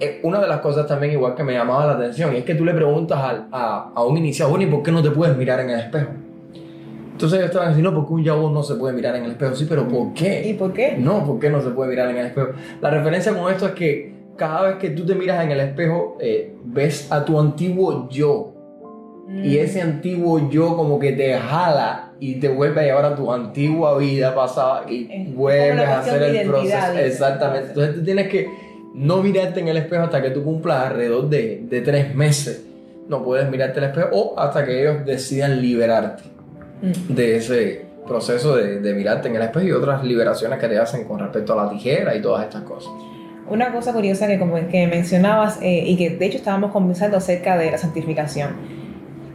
Eh, 0.00 0.20
una 0.22 0.40
de 0.40 0.46
las 0.46 0.60
cosas 0.60 0.86
también 0.86 1.12
igual 1.12 1.34
que 1.34 1.42
me 1.42 1.52
llamaba 1.54 1.84
la 1.86 1.92
atención 1.94 2.34
es 2.36 2.44
que 2.44 2.54
tú 2.54 2.64
le 2.64 2.72
preguntas 2.72 3.18
al- 3.18 3.48
a, 3.50 3.90
a 3.94 4.04
un 4.04 4.16
iniciado, 4.16 4.50
bueno, 4.50 4.64
¿y 4.64 4.68
por 4.70 4.82
qué 4.82 4.92
no 4.92 5.02
te 5.02 5.10
puedes 5.10 5.36
mirar 5.36 5.58
en 5.60 5.70
el 5.70 5.80
espejo? 5.80 6.10
Entonces 7.12 7.38
ellos 7.40 7.48
estaban 7.50 7.70
diciendo, 7.70 7.90
no, 7.90 7.96
porque 7.98 8.12
un 8.14 8.22
yabón 8.22 8.54
no 8.54 8.62
se 8.62 8.76
puede 8.76 8.94
mirar 8.94 9.16
en 9.16 9.24
el 9.24 9.32
espejo. 9.32 9.56
Sí, 9.56 9.66
pero 9.68 9.88
¿por 9.88 10.14
qué? 10.14 10.48
¿Y 10.48 10.54
por 10.54 10.72
qué? 10.72 10.96
No, 10.96 11.24
¿por 11.26 11.40
qué 11.40 11.50
no 11.50 11.60
se 11.60 11.70
puede 11.70 11.90
mirar 11.90 12.10
en 12.10 12.16
el 12.18 12.26
espejo? 12.26 12.50
La 12.80 12.90
referencia 12.90 13.32
con 13.34 13.50
esto 13.52 13.66
es 13.66 13.72
que 13.72 14.14
cada 14.36 14.62
vez 14.62 14.76
que 14.76 14.90
tú 14.90 15.04
te 15.04 15.16
miras 15.16 15.42
en 15.44 15.50
el 15.50 15.58
espejo, 15.58 16.16
eh, 16.20 16.54
ves 16.64 17.10
a 17.10 17.24
tu 17.24 17.40
antiguo 17.40 18.08
yo. 18.08 18.54
Mm. 19.26 19.44
Y 19.44 19.56
ese 19.58 19.82
antiguo 19.82 20.48
yo 20.48 20.76
como 20.76 21.00
que 21.00 21.10
te 21.10 21.36
jala 21.36 22.12
y 22.20 22.36
te 22.36 22.48
vuelve 22.48 22.82
a 22.82 22.84
llevar 22.84 23.04
a 23.04 23.16
tu 23.16 23.32
antigua 23.32 23.98
vida 23.98 24.32
pasada 24.32 24.84
y 24.88 25.08
Es 25.10 25.34
vuelves 25.34 25.88
a 25.88 25.98
hacer 25.98 26.22
el 26.22 26.48
proceso. 26.48 26.98
Exactamente. 26.98 27.68
Entonces 27.70 27.94
tú 27.96 28.04
tienes 28.04 28.28
que 28.28 28.46
no 28.94 29.22
mirarte 29.22 29.60
en 29.60 29.68
el 29.68 29.76
espejo 29.76 30.02
hasta 30.04 30.20
que 30.22 30.30
tú 30.30 30.42
cumplas 30.44 30.86
alrededor 30.86 31.28
de, 31.28 31.64
de 31.68 31.80
tres 31.80 32.14
meses. 32.14 32.64
No 33.08 33.22
puedes 33.22 33.48
mirarte 33.50 33.78
al 33.78 33.86
espejo 33.86 34.08
o 34.12 34.38
hasta 34.38 34.64
que 34.64 34.80
ellos 34.82 35.04
decidan 35.06 35.60
liberarte 35.62 36.24
Mm. 36.80 37.12
de 37.14 37.36
ese 37.36 37.86
proceso 38.06 38.54
de, 38.56 38.80
de 38.80 38.94
mirarte 38.94 39.26
en 39.28 39.34
el 39.36 39.42
espejo 39.42 39.66
y 39.66 39.72
otras 39.72 40.04
liberaciones 40.04 40.58
que 40.60 40.68
te 40.68 40.78
hacen 40.78 41.04
con 41.04 41.18
respecto 41.18 41.52
a 41.58 41.64
la 41.64 41.70
tijera 41.70 42.14
y 42.14 42.22
todas 42.22 42.44
estas 42.44 42.62
cosas. 42.62 42.92
Una 43.50 43.72
cosa 43.72 43.92
curiosa 43.92 44.28
que, 44.28 44.38
como 44.38 44.54
que 44.68 44.86
mencionabas 44.86 45.58
eh, 45.60 45.82
y 45.86 45.96
que 45.96 46.10
de 46.10 46.26
hecho 46.26 46.36
estábamos 46.38 46.70
conversando 46.70 47.16
acerca 47.16 47.56
de 47.58 47.70
la 47.72 47.78
santificación. 47.78 48.50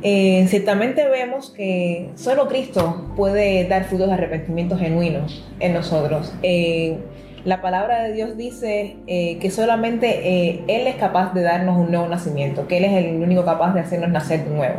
Eh, 0.04 0.46
ciertamente 0.48 1.08
vemos 1.10 1.50
que 1.50 2.12
solo 2.16 2.48
Cristo 2.48 3.12
puede 3.18 3.68
dar 3.68 3.86
frutos 3.86 4.08
de 4.08 4.14
arrepentimiento 4.14 4.78
genuinos 4.78 5.44
en 5.60 5.74
nosotros. 5.74 6.34
Eh, 6.44 6.98
la 7.46 7.62
palabra 7.62 8.04
de 8.04 8.14
Dios 8.14 8.38
dice 8.38 8.98
eh, 9.08 9.38
que 9.40 9.52
solamente 9.52 10.08
eh, 10.28 10.64
Él 10.68 10.88
es 10.88 10.96
capaz 10.96 11.34
de 11.34 11.42
darnos 11.42 11.78
un 11.78 11.92
nuevo 11.92 12.08
nacimiento, 12.08 12.68
que 12.68 12.78
Él 12.78 12.86
es 12.86 12.94
el 12.94 13.22
único 13.22 13.44
capaz 13.44 13.74
de 13.74 13.82
hacernos 13.82 14.10
nacer 14.10 14.46
de 14.46 14.56
nuevo. 14.56 14.76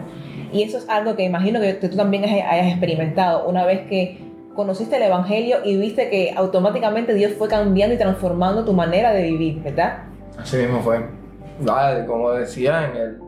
Y 0.52 0.62
eso 0.62 0.78
es 0.78 0.88
algo 0.88 1.16
que 1.16 1.24
imagino 1.24 1.60
que 1.60 1.74
tú 1.74 1.88
también 1.88 2.24
hayas 2.24 2.68
experimentado 2.68 3.48
una 3.48 3.66
vez 3.66 3.86
que 3.88 4.18
conociste 4.54 4.96
el 4.96 5.02
Evangelio 5.02 5.58
y 5.64 5.76
viste 5.76 6.08
que 6.08 6.32
automáticamente 6.34 7.12
Dios 7.12 7.32
fue 7.32 7.48
cambiando 7.48 7.94
y 7.96 7.98
transformando 7.98 8.64
tu 8.64 8.72
manera 8.72 9.12
de 9.12 9.24
vivir, 9.24 9.62
¿verdad? 9.62 10.04
Así 10.38 10.56
mismo 10.56 10.80
fue. 10.80 11.04
Como 12.06 12.30
decía 12.30 12.88
en 12.88 12.96
el. 12.96 13.18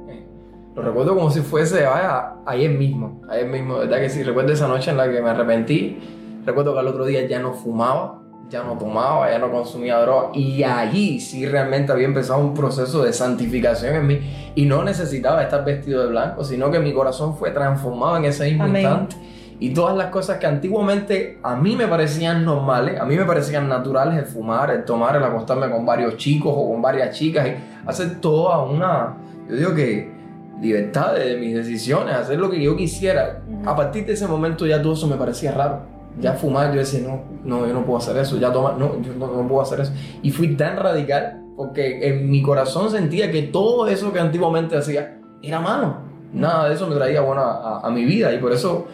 lo 0.75 0.83
recuerdo 0.83 1.15
como 1.15 1.31
si 1.31 1.41
fuese, 1.41 1.85
vaya, 1.85 2.35
ayer 2.47 2.71
mismo. 2.71 3.23
Ayer 3.29 3.47
mismo, 3.47 3.79
¿verdad? 3.79 3.99
Que 3.99 4.09
sí, 4.09 4.23
recuerdo 4.23 4.53
esa 4.53 4.69
noche 4.69 4.91
en 4.91 4.97
la 4.97 5.11
que 5.11 5.21
me 5.21 5.31
arrepentí. 5.31 5.99
Recuerdo 6.45 6.75
que 6.75 6.81
al 6.81 6.87
otro 6.87 7.05
día 7.05 7.27
ya 7.27 7.41
no 7.41 7.55
fumaba, 7.55 8.23
ya 8.49 8.63
no 8.63 8.79
tomaba, 8.79 9.31
ya 9.31 9.39
no 9.39 9.51
consumía 9.51 9.99
droga. 9.99 10.29
Y 10.35 10.63
allí 10.63 11.21
sí 11.21 11.47
realmente 11.47 11.93
había 11.93 12.07
empezado 12.07 12.41
un 12.41 12.55
proceso 12.55 13.03
de 13.03 13.13
santificación 13.13 13.95
en 13.97 14.07
mí. 14.07 14.21
Y 14.55 14.67
no 14.67 14.85
necesitaba 14.85 15.43
estar 15.43 15.65
vestido 15.65 16.03
de 16.03 16.09
blanco, 16.09 16.45
sino 16.45 16.71
que 16.71 16.79
mi 16.79 16.93
corazón 16.93 17.37
fue 17.37 17.51
transformado 17.51 18.19
en 18.19 18.27
ese 18.27 18.45
mismo 18.45 18.65
Amén. 18.65 18.83
instante. 18.83 19.17
Y 19.59 19.71
todas 19.71 19.97
las 19.97 20.09
cosas 20.09 20.39
que 20.39 20.47
antiguamente 20.47 21.39
a 21.43 21.57
mí 21.57 21.77
me 21.77 21.87
parecían 21.87 22.45
normales, 22.45 23.01
a 23.01 23.07
mí 23.07 23.17
me 23.17 23.25
parecían 23.25 23.69
naturales, 23.69 24.19
el 24.19 24.27
fumar, 24.27 24.71
el 24.71 24.85
tomar, 24.85 25.17
el 25.17 25.25
acostarme 25.25 25.71
con 25.71 25.87
varios 25.87 26.19
chicos 26.19 26.53
o 26.55 26.71
con 26.71 26.83
varias 26.83 27.17
chicas 27.17 27.49
y 27.49 27.89
hacer 27.89 28.21
toda 28.21 28.63
una, 28.63 29.17
yo 29.49 29.57
digo 29.57 29.75
que 29.75 30.15
libertad 30.61 31.15
de 31.15 31.39
mis 31.39 31.55
decisiones, 31.55 32.15
hacer 32.15 32.39
lo 32.39 32.51
que 32.51 32.63
yo 32.63 32.77
quisiera. 32.77 33.41
A 33.65 33.75
partir 33.75 34.05
de 34.05 34.13
ese 34.13 34.27
momento 34.27 34.67
ya 34.67 34.83
todo 34.83 34.93
eso 34.93 35.07
me 35.07 35.17
parecía 35.17 35.53
raro. 35.53 35.96
Ya 36.21 36.33
fumar, 36.33 36.73
yo 36.73 36.79
decía, 36.79 37.01
no, 37.07 37.21
no, 37.45 37.67
yo 37.67 37.75
no 37.75 37.85
puedo 37.85 37.99
hacer 37.99 38.17
eso. 38.17 38.37
Ya 38.39 38.53
tomar, 38.53 38.79
no, 38.79 39.01
yo 39.03 39.13
no, 39.19 39.27
no 39.43 39.49
puedo 39.49 39.61
hacer 39.63 39.81
eso. 39.81 39.93
Y 40.23 40.31
fui 40.31 40.57
tan 40.57 40.77
radical 40.77 41.43
porque 41.57 42.09
en 42.09 42.31
mi 42.31 42.43
corazón 42.43 42.91
sentía 42.91 43.31
que 43.31 43.43
todo 43.43 43.87
eso 43.89 44.13
que 44.13 44.21
antiguamente 44.21 44.77
hacía 44.77 45.19
era 45.43 45.61
malo. 45.61 45.97
Nada 46.33 46.69
de 46.69 46.75
eso 46.75 46.87
me 46.87 46.95
traía 46.97 47.21
bueno 47.21 47.41
a, 47.43 47.79
a- 47.81 47.87
a 47.87 47.91
mi 47.91 48.05
vida 48.05 48.33
y 48.35 48.39
por 48.39 48.53
eso 48.53 48.87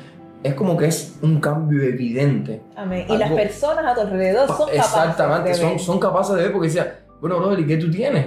es 0.43 0.55
como 0.55 0.77
que 0.77 0.87
es 0.87 1.17
un 1.23 1.41
cambio 1.41 1.83
evidente. 1.83 2.61
Amén. 2.77 3.07
Y 3.09 3.17
las 3.17 3.31
Algo- 3.31 3.37
personas 3.43 3.87
a 3.87 3.95
tu 3.95 4.01
alrededor 4.03 4.47
son 4.49 4.57
capaces 4.59 4.79
Exactamente, 4.81 5.49
de 5.51 5.55
son, 5.55 5.71
ver. 5.71 5.79
son 5.81 5.99
capaces 6.01 6.37
de 6.37 6.43
ver 6.43 6.53
porque 6.53 6.69
decía, 6.69 6.99
bueno, 7.21 7.39
brother, 7.39 7.61
¿y 7.61 7.67
qué 7.67 7.77
tú 7.79 7.91
tienes? 7.91 8.27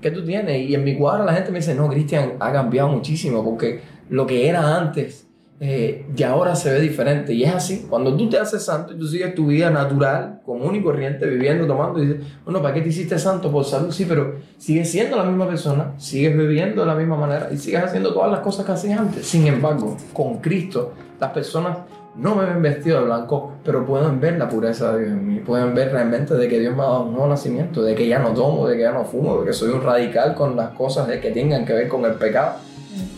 ¿Qué 0.00 0.10
tú 0.12 0.24
tienes? 0.24 0.60
Y 0.68 0.74
en 0.74 0.84
mi 0.84 0.96
cuadra 0.96 1.24
la 1.24 1.34
gente 1.34 1.50
me 1.50 1.58
dice, 1.58 1.74
no, 1.74 1.88
Cristian, 1.88 2.34
ha 2.38 2.52
cambiado 2.52 2.88
muchísimo 2.88 3.44
porque 3.44 3.80
lo 4.10 4.26
que 4.26 4.48
era 4.48 4.76
antes 4.76 5.27
eh, 5.60 6.06
ya 6.14 6.30
ahora 6.30 6.54
se 6.54 6.72
ve 6.72 6.80
diferente. 6.80 7.32
Y 7.34 7.44
es 7.44 7.54
así, 7.54 7.86
cuando 7.88 8.16
tú 8.16 8.28
te 8.28 8.38
haces 8.38 8.64
santo 8.64 8.94
y 8.94 8.98
tú 8.98 9.06
sigues 9.08 9.34
tu 9.34 9.46
vida 9.46 9.70
natural, 9.70 10.40
común 10.44 10.76
y 10.76 10.82
corriente, 10.82 11.26
viviendo, 11.26 11.66
tomando, 11.66 12.02
y 12.02 12.06
dices, 12.06 12.26
bueno, 12.44 12.62
¿para 12.62 12.74
qué 12.74 12.82
te 12.82 12.88
hiciste 12.90 13.18
santo? 13.18 13.50
Por 13.50 13.64
salud, 13.64 13.90
sí, 13.90 14.04
pero 14.08 14.36
sigues 14.56 14.90
siendo 14.90 15.16
la 15.16 15.24
misma 15.24 15.48
persona, 15.48 15.94
sigues 15.98 16.36
viviendo 16.36 16.82
de 16.82 16.86
la 16.86 16.94
misma 16.94 17.16
manera 17.16 17.48
y 17.52 17.58
sigues 17.58 17.82
haciendo 17.82 18.12
todas 18.12 18.30
las 18.30 18.40
cosas 18.40 18.64
que 18.64 18.72
hacías 18.72 19.00
antes. 19.00 19.26
Sin 19.26 19.46
embargo, 19.46 19.96
con 20.12 20.38
Cristo, 20.38 20.92
las 21.18 21.32
personas 21.32 21.78
no 22.14 22.34
me 22.34 22.44
ven 22.44 22.62
vestido 22.62 23.00
de 23.00 23.06
blanco, 23.06 23.54
pero 23.64 23.84
pueden 23.86 24.20
ver 24.20 24.38
la 24.38 24.48
pureza 24.48 24.92
de 24.92 25.04
Dios 25.04 25.12
en 25.12 25.26
mí. 25.26 25.40
Pueden 25.40 25.74
ver 25.74 25.92
realmente 25.92 26.34
de 26.34 26.48
que 26.48 26.58
Dios 26.58 26.74
me 26.74 26.82
ha 26.82 26.86
dado 26.86 27.02
un 27.04 27.12
nuevo 27.12 27.28
nacimiento, 27.28 27.82
de 27.82 27.94
que 27.94 28.06
ya 28.06 28.18
no 28.18 28.30
tomo, 28.30 28.66
de 28.68 28.76
que 28.76 28.82
ya 28.82 28.92
no 28.92 29.04
fumo, 29.04 29.40
de 29.40 29.46
que 29.46 29.52
soy 29.52 29.70
un 29.70 29.82
radical 29.82 30.34
con 30.34 30.56
las 30.56 30.70
cosas 30.70 31.06
de 31.08 31.20
que 31.20 31.30
tengan 31.30 31.64
que 31.64 31.72
ver 31.72 31.88
con 31.88 32.04
el 32.04 32.14
pecado. 32.14 32.56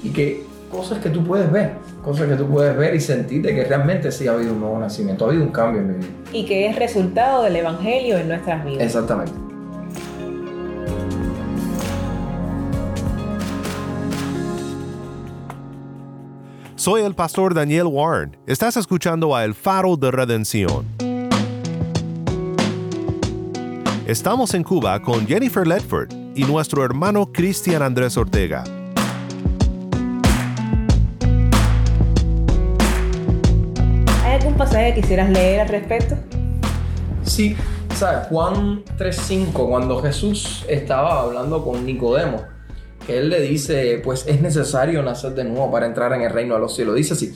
Y 0.03 0.11
que 0.11 0.50
cosas 0.71 0.99
que 1.01 1.11
tú 1.11 1.25
puedes 1.25 1.51
ver, 1.51 1.73
cosas 2.03 2.29
que 2.29 2.37
tú 2.37 2.47
puedes 2.47 2.77
ver 2.77 2.95
y 2.95 3.01
sentir 3.01 3.43
de 3.43 3.55
que 3.55 3.65
realmente 3.65 4.11
sí 4.13 4.29
ha 4.29 4.33
habido 4.33 4.53
un 4.53 4.61
nuevo 4.61 4.79
nacimiento, 4.79 5.27
ha 5.27 5.29
habido 5.29 5.45
un 5.45 5.51
cambio 5.51 5.83
en 5.83 5.89
mi 5.89 5.95
vida. 5.95 6.09
Y 6.33 6.47
que 6.47 6.67
es 6.67 6.77
resultado 6.77 7.43
del 7.43 7.57
Evangelio 7.57 8.17
en 8.17 8.29
nuestras 8.29 8.65
vidas. 8.65 8.83
Exactamente. 8.83 9.33
Soy 16.77 17.03
el 17.03 17.15
pastor 17.15 17.53
Daniel 17.53 17.87
Warren. 17.87 18.39
Estás 18.47 18.79
escuchando 18.79 19.37
a 19.37 19.45
El 19.45 19.55
Faro 19.55 19.99
de 19.99 20.11
Redención. 20.11 20.87
Estamos 24.07 24.55
en 24.55 24.65
Cuba 24.65 25.03
con 25.03 25.27
Jennifer 25.27 25.67
Ledford 25.67 26.11
y 26.35 26.45
nuestro 26.45 26.85
hermano 26.85 27.31
Cristian 27.31 27.83
Andrés 27.83 28.17
Ortega. 28.17 28.65
Algún 34.41 34.57
pasaje 34.57 34.95
que 34.95 35.03
quisieras 35.03 35.29
leer 35.31 35.61
al 35.61 35.69
respecto? 35.69 36.17
Sí, 37.23 37.55
¿sabes? 37.95 38.27
Juan 38.29 38.83
3.5, 38.97 39.69
cuando 39.69 40.01
Jesús 40.01 40.65
estaba 40.67 41.21
hablando 41.21 41.63
con 41.63 41.85
Nicodemo, 41.85 42.43
que 43.07 43.19
él 43.19 43.29
le 43.29 43.41
dice, 43.43 44.01
pues 44.03 44.27
es 44.27 44.41
necesario 44.41 45.03
nacer 45.03 45.35
de 45.35 45.45
nuevo 45.45 45.71
para 45.71 45.87
entrar 45.87 46.15
en 46.15 46.23
el 46.23 46.31
reino 46.31 46.55
de 46.55 46.61
los 46.61 46.75
cielos. 46.75 46.97
Dice 46.97 47.13
así, 47.13 47.35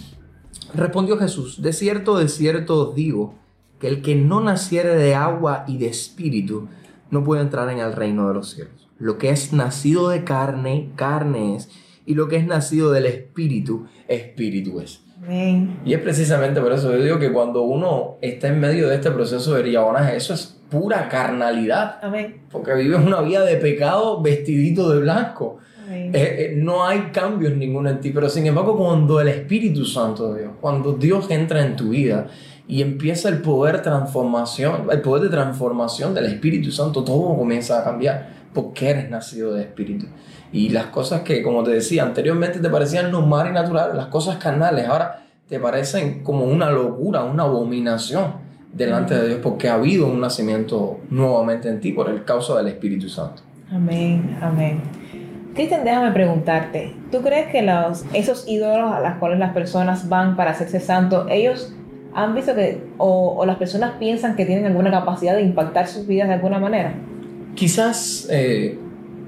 respondió 0.72 1.18
Jesús, 1.18 1.60
de 1.60 1.74
cierto, 1.74 2.16
de 2.16 2.28
cierto 2.28 2.88
os 2.88 2.94
digo, 2.94 3.34
que 3.78 3.88
el 3.88 4.00
que 4.00 4.14
no 4.14 4.40
naciere 4.40 4.96
de 4.96 5.14
agua 5.14 5.64
y 5.68 5.76
de 5.76 5.88
espíritu, 5.88 6.68
no 7.10 7.22
puede 7.22 7.42
entrar 7.42 7.68
en 7.68 7.80
el 7.80 7.92
reino 7.92 8.28
de 8.28 8.34
los 8.34 8.50
cielos. 8.50 8.88
Lo 8.98 9.18
que 9.18 9.28
es 9.28 9.52
nacido 9.52 10.08
de 10.08 10.24
carne, 10.24 10.90
carne 10.96 11.56
es, 11.56 11.68
y 12.06 12.14
lo 12.14 12.28
que 12.28 12.36
es 12.36 12.46
nacido 12.46 12.92
del 12.92 13.04
espíritu, 13.04 13.86
espíritu 14.08 14.80
es. 14.80 15.02
Amén. 15.24 15.78
Y 15.84 15.94
es 15.94 16.00
precisamente 16.00 16.60
por 16.60 16.72
eso 16.72 16.92
yo 16.92 17.02
digo 17.02 17.18
que 17.18 17.32
cuando 17.32 17.62
uno 17.62 18.16
está 18.20 18.48
en 18.48 18.60
medio 18.60 18.88
de 18.88 18.96
este 18.96 19.10
proceso 19.10 19.54
de 19.54 19.62
riabonaje, 19.62 20.16
eso 20.16 20.34
es 20.34 20.60
pura 20.68 21.08
carnalidad. 21.08 21.98
Amén. 22.02 22.42
Porque 22.50 22.74
vives 22.74 23.00
una 23.04 23.20
vida 23.20 23.44
de 23.44 23.56
pecado 23.56 24.20
vestidito 24.20 24.90
de 24.90 25.00
blanco. 25.00 25.58
Eh, 25.90 26.10
eh, 26.14 26.54
no 26.56 26.86
hay 26.86 27.10
cambios 27.12 27.54
ninguno 27.54 27.90
en 27.90 28.00
ti. 28.00 28.10
Pero 28.10 28.28
sin 28.28 28.46
embargo, 28.46 28.76
cuando 28.76 29.20
el 29.20 29.28
Espíritu 29.28 29.84
Santo 29.84 30.32
de 30.32 30.42
Dios, 30.42 30.52
cuando 30.60 30.92
Dios 30.92 31.30
entra 31.30 31.64
en 31.64 31.76
tu 31.76 31.90
vida 31.90 32.26
y 32.66 32.82
empieza 32.82 33.28
el 33.28 33.38
poder 33.38 33.82
transformación, 33.82 34.88
el 34.90 35.00
poder 35.00 35.24
de 35.24 35.28
transformación 35.28 36.14
del 36.14 36.26
Espíritu 36.26 36.70
Santo, 36.70 37.04
todo 37.04 37.36
comienza 37.36 37.80
a 37.80 37.84
cambiar. 37.84 38.43
Porque 38.54 38.90
eres 38.90 39.10
nacido 39.10 39.52
de 39.52 39.62
Espíritu. 39.62 40.06
Y 40.52 40.68
las 40.70 40.86
cosas 40.86 41.22
que, 41.22 41.42
como 41.42 41.64
te 41.64 41.72
decía, 41.72 42.04
anteriormente 42.04 42.60
te 42.60 42.70
parecían 42.70 43.10
normales 43.10 43.50
y 43.50 43.54
naturales, 43.54 43.96
las 43.96 44.06
cosas 44.06 44.36
carnales, 44.36 44.86
ahora 44.86 45.24
te 45.48 45.58
parecen 45.58 46.22
como 46.22 46.44
una 46.44 46.70
locura, 46.70 47.24
una 47.24 47.42
abominación 47.42 48.44
delante 48.72 49.14
de 49.14 49.28
Dios, 49.28 49.40
porque 49.42 49.68
ha 49.68 49.74
habido 49.74 50.06
un 50.06 50.20
nacimiento 50.20 51.00
nuevamente 51.10 51.68
en 51.68 51.80
ti 51.80 51.92
por 51.92 52.08
el 52.08 52.24
causa 52.24 52.56
del 52.56 52.68
Espíritu 52.68 53.08
Santo. 53.08 53.42
Amén. 53.70 54.36
Amén. 54.40 54.80
Cristian, 55.54 55.84
déjame 55.84 56.10
preguntarte, 56.10 56.94
¿tú 57.12 57.22
crees 57.22 57.48
que 57.52 57.62
los, 57.62 58.04
esos 58.12 58.48
ídolos 58.48 58.90
a 58.90 59.00
los 59.00 59.18
cuales 59.18 59.38
las 59.38 59.52
personas 59.52 60.08
van 60.08 60.36
para 60.36 60.50
hacerse 60.50 60.80
santos, 60.80 61.26
ellos 61.30 61.72
han 62.12 62.34
visto 62.34 62.56
que, 62.56 62.82
o, 62.98 63.36
o 63.36 63.46
las 63.46 63.56
personas 63.56 63.92
piensan 64.00 64.34
que 64.34 64.46
tienen 64.46 64.66
alguna 64.66 64.90
capacidad 64.90 65.34
de 65.34 65.42
impactar 65.42 65.86
sus 65.86 66.08
vidas 66.08 66.26
de 66.26 66.34
alguna 66.34 66.58
manera? 66.58 66.94
Quizás 67.54 68.26
eh, 68.30 68.78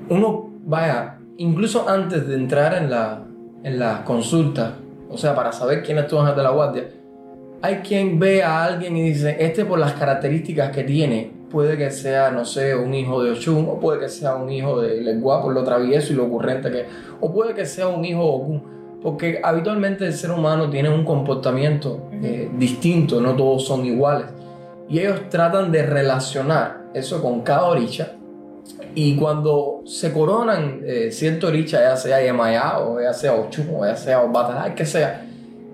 uno 0.08 0.50
vaya, 0.64 1.18
incluso 1.36 1.88
antes 1.88 2.26
de 2.26 2.34
entrar 2.34 2.74
en 2.74 2.90
la, 2.90 3.24
en 3.62 3.78
la 3.78 4.04
consulta, 4.04 4.76
o 5.08 5.16
sea, 5.16 5.34
para 5.34 5.52
saber 5.52 5.82
quién 5.82 5.98
es 5.98 6.08
tu 6.08 6.18
ángel 6.18 6.36
de 6.36 6.42
la 6.42 6.50
guardia, 6.50 6.88
Hay 7.62 7.76
quien 7.76 8.18
ve 8.18 8.42
a 8.42 8.64
alguien 8.64 8.96
y 8.96 9.02
dice, 9.02 9.36
este 9.38 9.64
por 9.64 9.78
las 9.78 9.94
características 9.94 10.70
que 10.70 10.84
tiene, 10.84 11.32
puede 11.50 11.76
que 11.76 11.90
sea, 11.90 12.30
no 12.30 12.44
sé, 12.44 12.74
un 12.74 12.92
hijo 12.92 13.22
de 13.22 13.30
Ochun, 13.30 13.66
o 13.68 13.80
puede 13.80 14.00
que 14.00 14.08
sea 14.08 14.34
un 14.34 14.50
hijo 14.50 14.80
de 14.80 15.00
Legua 15.00 15.42
por 15.42 15.54
lo 15.54 15.64
travieso 15.64 16.12
y 16.12 16.16
lo 16.16 16.24
ocurrente 16.24 16.70
que 16.70 16.80
es, 16.80 16.86
o 17.20 17.32
puede 17.32 17.54
que 17.54 17.64
sea 17.64 17.88
un 17.88 18.04
hijo 18.04 18.22
de 18.22 18.28
Okun, 18.28 18.62
porque 19.02 19.40
habitualmente 19.42 20.04
el 20.04 20.12
ser 20.12 20.32
humano 20.32 20.68
tiene 20.68 20.88
un 20.90 21.04
comportamiento 21.04 22.08
eh, 22.22 22.50
distinto, 22.58 23.20
no 23.20 23.34
todos 23.36 23.64
son 23.64 23.86
iguales. 23.86 24.26
Y 24.88 25.00
ellos 25.00 25.28
tratan 25.30 25.72
de 25.72 25.84
relacionar 25.84 26.86
eso 26.94 27.22
con 27.22 27.42
cada 27.42 27.64
oricha. 27.64 28.15
Y 28.98 29.14
cuando 29.16 29.82
se 29.84 30.10
coronan 30.10 30.80
eh, 30.84 31.10
cierto 31.12 31.48
oricha, 31.48 31.80
ya 31.82 31.96
sea 31.96 32.20
Yemayá, 32.20 32.78
o 32.80 32.98
ya 33.00 33.12
sea 33.12 33.34
Ochun, 33.34 33.68
o 33.78 33.84
ya 33.86 33.94
sea 33.94 34.22
Obatalá, 34.22 34.74
que 34.74 34.86
sea, 34.86 35.22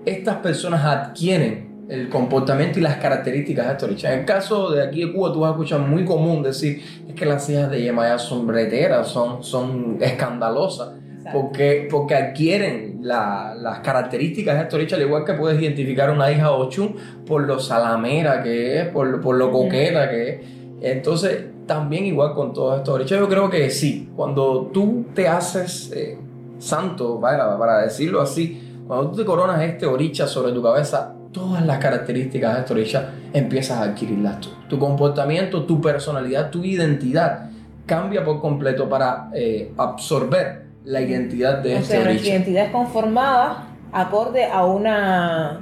estas 0.05 0.35
personas 0.37 0.83
adquieren 0.83 1.85
el 1.87 2.09
comportamiento 2.09 2.79
y 2.79 2.81
las 2.81 2.97
características 2.97 3.65
de 3.65 3.71
esta 3.73 3.85
oricha. 3.85 4.13
En 4.13 4.19
el 4.19 4.25
caso 4.25 4.71
de 4.71 4.83
aquí 4.83 5.05
de 5.05 5.13
Cuba, 5.13 5.31
tú 5.31 5.39
vas 5.39 5.49
a 5.49 5.51
escuchar 5.53 5.79
muy 5.79 6.03
común 6.03 6.43
decir 6.43 6.81
es 7.07 7.15
que 7.15 7.25
las 7.25 7.49
hijas 7.49 7.71
de 7.71 7.81
Yemayá 7.81 8.19
son 8.19 8.45
breteras, 8.45 9.07
son, 9.07 9.41
son 9.41 9.97
escandalosas, 10.01 10.89
porque, 11.31 11.87
porque 11.89 12.15
adquieren 12.15 12.99
la- 13.03 13.55
las 13.57 13.79
características 13.79 14.55
de 14.57 14.63
esta 14.63 14.75
oricha, 14.75 14.95
al 14.97 15.03
igual 15.03 15.23
que 15.23 15.33
puedes 15.33 15.61
identificar 15.61 16.09
una 16.11 16.29
hija 16.29 16.43
de 16.49 16.53
Ochun 16.55 16.95
por 17.25 17.43
lo 17.43 17.57
salamera 17.59 18.43
que 18.43 18.81
es, 18.81 18.87
por, 18.89 19.21
por 19.21 19.35
lo 19.37 19.49
coqueta 19.49 20.09
que 20.09 20.29
es. 20.29 20.37
Entonces, 20.81 21.45
también 21.65 22.05
igual 22.05 22.33
con 22.33 22.53
todos 22.53 22.77
estos 22.77 22.95
orichas, 22.95 23.19
yo 23.19 23.29
creo 23.29 23.49
que 23.49 23.69
sí, 23.69 24.09
cuando 24.15 24.69
tú 24.73 25.05
te 25.13 25.27
haces 25.27 25.91
eh, 25.95 26.17
santo, 26.59 27.19
para, 27.19 27.57
para 27.57 27.79
decirlo 27.79 28.21
así, 28.21 28.81
cuando 28.87 29.11
tú 29.11 29.17
te 29.17 29.25
coronas 29.25 29.61
este 29.61 29.85
oricha 29.85 30.27
sobre 30.27 30.51
tu 30.51 30.61
cabeza, 30.61 31.15
todas 31.31 31.65
las 31.65 31.79
características 31.79 32.53
de 32.53 32.59
este 32.61 32.73
oricha 32.73 33.09
empiezas 33.33 33.79
a 33.79 33.83
adquirirlas 33.83 34.39
tú. 34.39 34.49
Tu 34.69 34.77
comportamiento, 34.77 35.63
tu 35.63 35.81
personalidad, 35.81 36.49
tu 36.49 36.63
identidad 36.63 37.49
cambia 37.85 38.23
por 38.23 38.39
completo 38.39 38.87
para 38.87 39.29
eh, 39.33 39.71
absorber 39.77 40.63
la 40.85 41.01
identidad 41.01 41.59
de 41.59 41.75
O 41.75 41.77
este 41.77 41.87
sea, 41.87 41.97
nuestra 41.97 42.11
oricha. 42.11 42.29
identidad 42.29 42.65
es 42.65 42.71
conformada 42.71 43.67
acorde 43.91 44.45
a 44.45 44.65
una, 44.65 45.61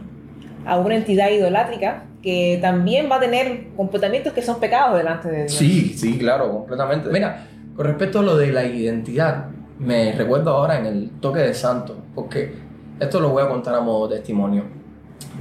a 0.65 0.79
una 0.79 0.95
entidad 0.95 1.29
idolátrica 1.29 2.03
que 2.21 2.59
también 2.61 3.09
va 3.11 3.15
a 3.15 3.19
tener 3.19 3.69
comportamientos 3.75 4.33
que 4.33 4.41
son 4.41 4.59
pecados 4.59 4.97
delante 4.97 5.29
de 5.29 5.37
Dios. 5.39 5.53
Sí, 5.53 5.93
sí, 5.97 6.17
claro, 6.17 6.51
completamente. 6.51 7.09
Mira, 7.09 7.47
con 7.75 7.85
respecto 7.85 8.19
a 8.19 8.21
lo 8.21 8.37
de 8.37 8.51
la 8.51 8.65
identidad, 8.65 9.45
me 9.79 10.11
recuerdo 10.13 10.51
ahora 10.51 10.77
en 10.77 10.85
el 10.85 11.09
toque 11.19 11.39
de 11.39 11.53
santo, 11.53 11.97
porque 12.13 12.53
esto 12.99 13.19
lo 13.19 13.29
voy 13.29 13.43
a 13.43 13.49
contar 13.49 13.73
a 13.73 13.81
modo 13.81 14.07
de 14.07 14.17
testimonio. 14.17 14.65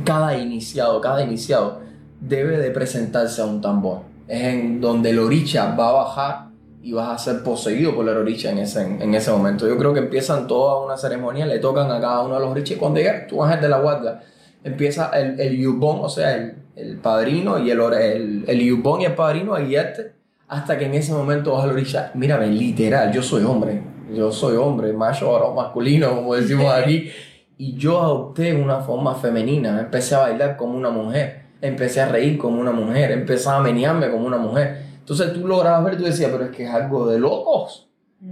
Cada 0.04 0.37
iniciado, 0.38 1.00
cada 1.00 1.22
iniciado 1.22 1.80
debe 2.20 2.56
de 2.58 2.70
presentarse 2.70 3.42
a 3.42 3.44
un 3.44 3.60
tambor. 3.60 4.00
Es 4.26 4.42
en 4.42 4.80
donde 4.80 5.10
el 5.10 5.18
oricha 5.18 5.75
va 5.75 5.90
a 5.90 5.92
bajar 5.92 6.50
y 6.82 6.92
vas 6.92 7.08
a 7.10 7.18
ser 7.18 7.42
poseído 7.42 7.94
por 7.94 8.08
el 8.08 8.16
oricha 8.16 8.50
en 8.50 8.58
ese, 8.58 8.82
en 8.82 9.14
ese 9.14 9.30
momento. 9.30 9.68
Yo 9.68 9.76
creo 9.76 9.92
que 9.92 10.00
empiezan 10.00 10.46
toda 10.46 10.82
una 10.82 10.96
ceremonia, 10.96 11.44
le 11.44 11.58
tocan 11.58 11.90
a 11.90 12.00
cada 12.00 12.20
uno 12.22 12.34
de 12.34 12.40
los 12.40 12.50
orichas 12.50 12.76
y 12.76 12.80
cuando 12.80 13.00
llega 13.00 13.26
tu 13.26 13.42
ángel 13.42 13.60
de 13.60 13.68
la 13.68 13.80
guardia, 13.80 14.20
empieza 14.64 15.10
el, 15.18 15.38
el 15.40 15.56
yubón, 15.58 15.98
o 16.00 16.08
sea, 16.08 16.36
el, 16.36 16.54
el 16.76 16.98
padrino 16.98 17.58
y 17.58 17.70
el, 17.70 17.80
el, 17.80 18.44
el 18.46 18.60
yubón 18.60 19.00
y 19.00 19.04
el 19.06 19.14
padrino 19.14 19.54
a 19.54 19.60
guiarte 19.60 20.12
hasta 20.48 20.76
que 20.76 20.86
en 20.86 20.94
ese 20.94 21.12
momento 21.12 21.52
vas 21.54 21.64
al 21.64 21.70
oricha. 21.70 22.10
Mírame, 22.14 22.48
literal, 22.48 23.12
yo 23.12 23.22
soy 23.22 23.44
hombre, 23.44 23.82
yo 24.12 24.32
soy 24.32 24.56
hombre, 24.56 24.92
macho 24.92 25.30
o 25.30 25.54
masculino, 25.54 26.14
como 26.16 26.34
decimos 26.34 26.72
aquí, 26.74 27.08
y 27.56 27.74
yo 27.74 28.00
adopté 28.00 28.54
una 28.54 28.80
forma 28.80 29.14
femenina, 29.14 29.78
empecé 29.78 30.16
a 30.16 30.20
bailar 30.20 30.56
como 30.56 30.76
una 30.76 30.90
mujer, 30.90 31.42
empecé 31.60 32.00
a 32.00 32.08
reír 32.08 32.36
como 32.36 32.60
una 32.60 32.72
mujer, 32.72 33.12
empecé 33.12 33.48
a 33.48 33.60
menearme 33.60 34.10
como 34.10 34.26
una 34.26 34.38
mujer. 34.38 34.82
Entonces 34.99 35.32
tú 35.32 35.46
lograbas 35.46 35.84
ver, 35.84 35.96
tú 35.96 36.04
decías, 36.04 36.30
pero 36.32 36.44
es 36.44 36.50
que 36.50 36.64
es 36.64 36.70
algo 36.70 37.06
de 37.06 37.18
locos. 37.18 37.88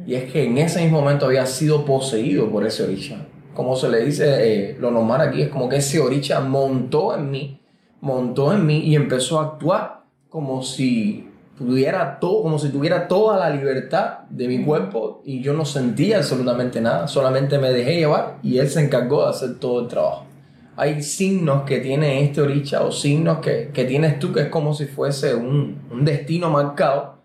Y 0.07 0.15
es 0.15 0.31
que 0.31 0.45
en 0.45 0.59
ese 0.59 0.83
mismo 0.83 1.01
momento 1.01 1.27
había 1.27 1.47
sido 1.47 1.85
poseído 1.85 2.51
por 2.51 2.67
ese 2.67 2.83
oricha. 2.83 3.27
Como 3.59 3.75
se 3.75 3.89
le 3.89 4.05
dice, 4.05 4.25
eh, 4.39 4.77
lo 4.79 4.93
normal 4.93 5.21
aquí 5.21 5.43
es 5.43 5.49
como 5.49 5.69
que 5.69 5.79
ese 5.79 5.99
oricha 5.99 6.39
montó 6.39 7.13
en 7.13 7.29
mí, 7.29 7.61
montó 8.01 8.53
en 8.53 8.65
mí 8.65 8.83
y 8.85 8.95
empezó 8.95 9.41
a 9.41 9.47
actuar 9.47 10.03
como 10.29 10.63
si 10.63 11.29
tuviera 11.57 12.21
todo, 12.21 12.45
como 12.45 12.61
si 12.61 12.69
tuviera 12.69 13.09
toda 13.09 13.37
la 13.37 13.51
libertad 13.51 14.21
de 14.31 14.47
mi 14.47 14.65
cuerpo 14.65 15.23
y 15.25 15.41
yo 15.41 15.55
no 15.55 15.65
sentía 15.65 16.19
absolutamente 16.19 16.81
nada, 16.81 17.09
solamente 17.09 17.59
me 17.59 17.73
dejé 17.73 17.97
llevar 17.97 18.39
y 18.45 18.59
él 18.59 18.69
se 18.69 18.81
encargó 18.81 19.25
de 19.25 19.31
hacer 19.31 19.59
todo 19.59 19.81
el 19.81 19.89
trabajo. 19.89 20.25
Hay 20.77 21.03
signos 21.03 21.65
que 21.65 21.81
tiene 21.81 22.23
este 22.23 22.41
oricha 22.41 22.83
o 22.85 22.93
signos 22.93 23.39
que, 23.39 23.71
que 23.75 23.85
tienes 23.85 24.21
tú 24.21 24.33
que 24.33 24.43
es 24.43 24.49
como 24.51 24.73
si 24.73 24.87
fuese 24.87 25.35
un, 25.35 25.83
un 25.91 26.05
destino 26.05 26.49
marcado. 26.49 27.17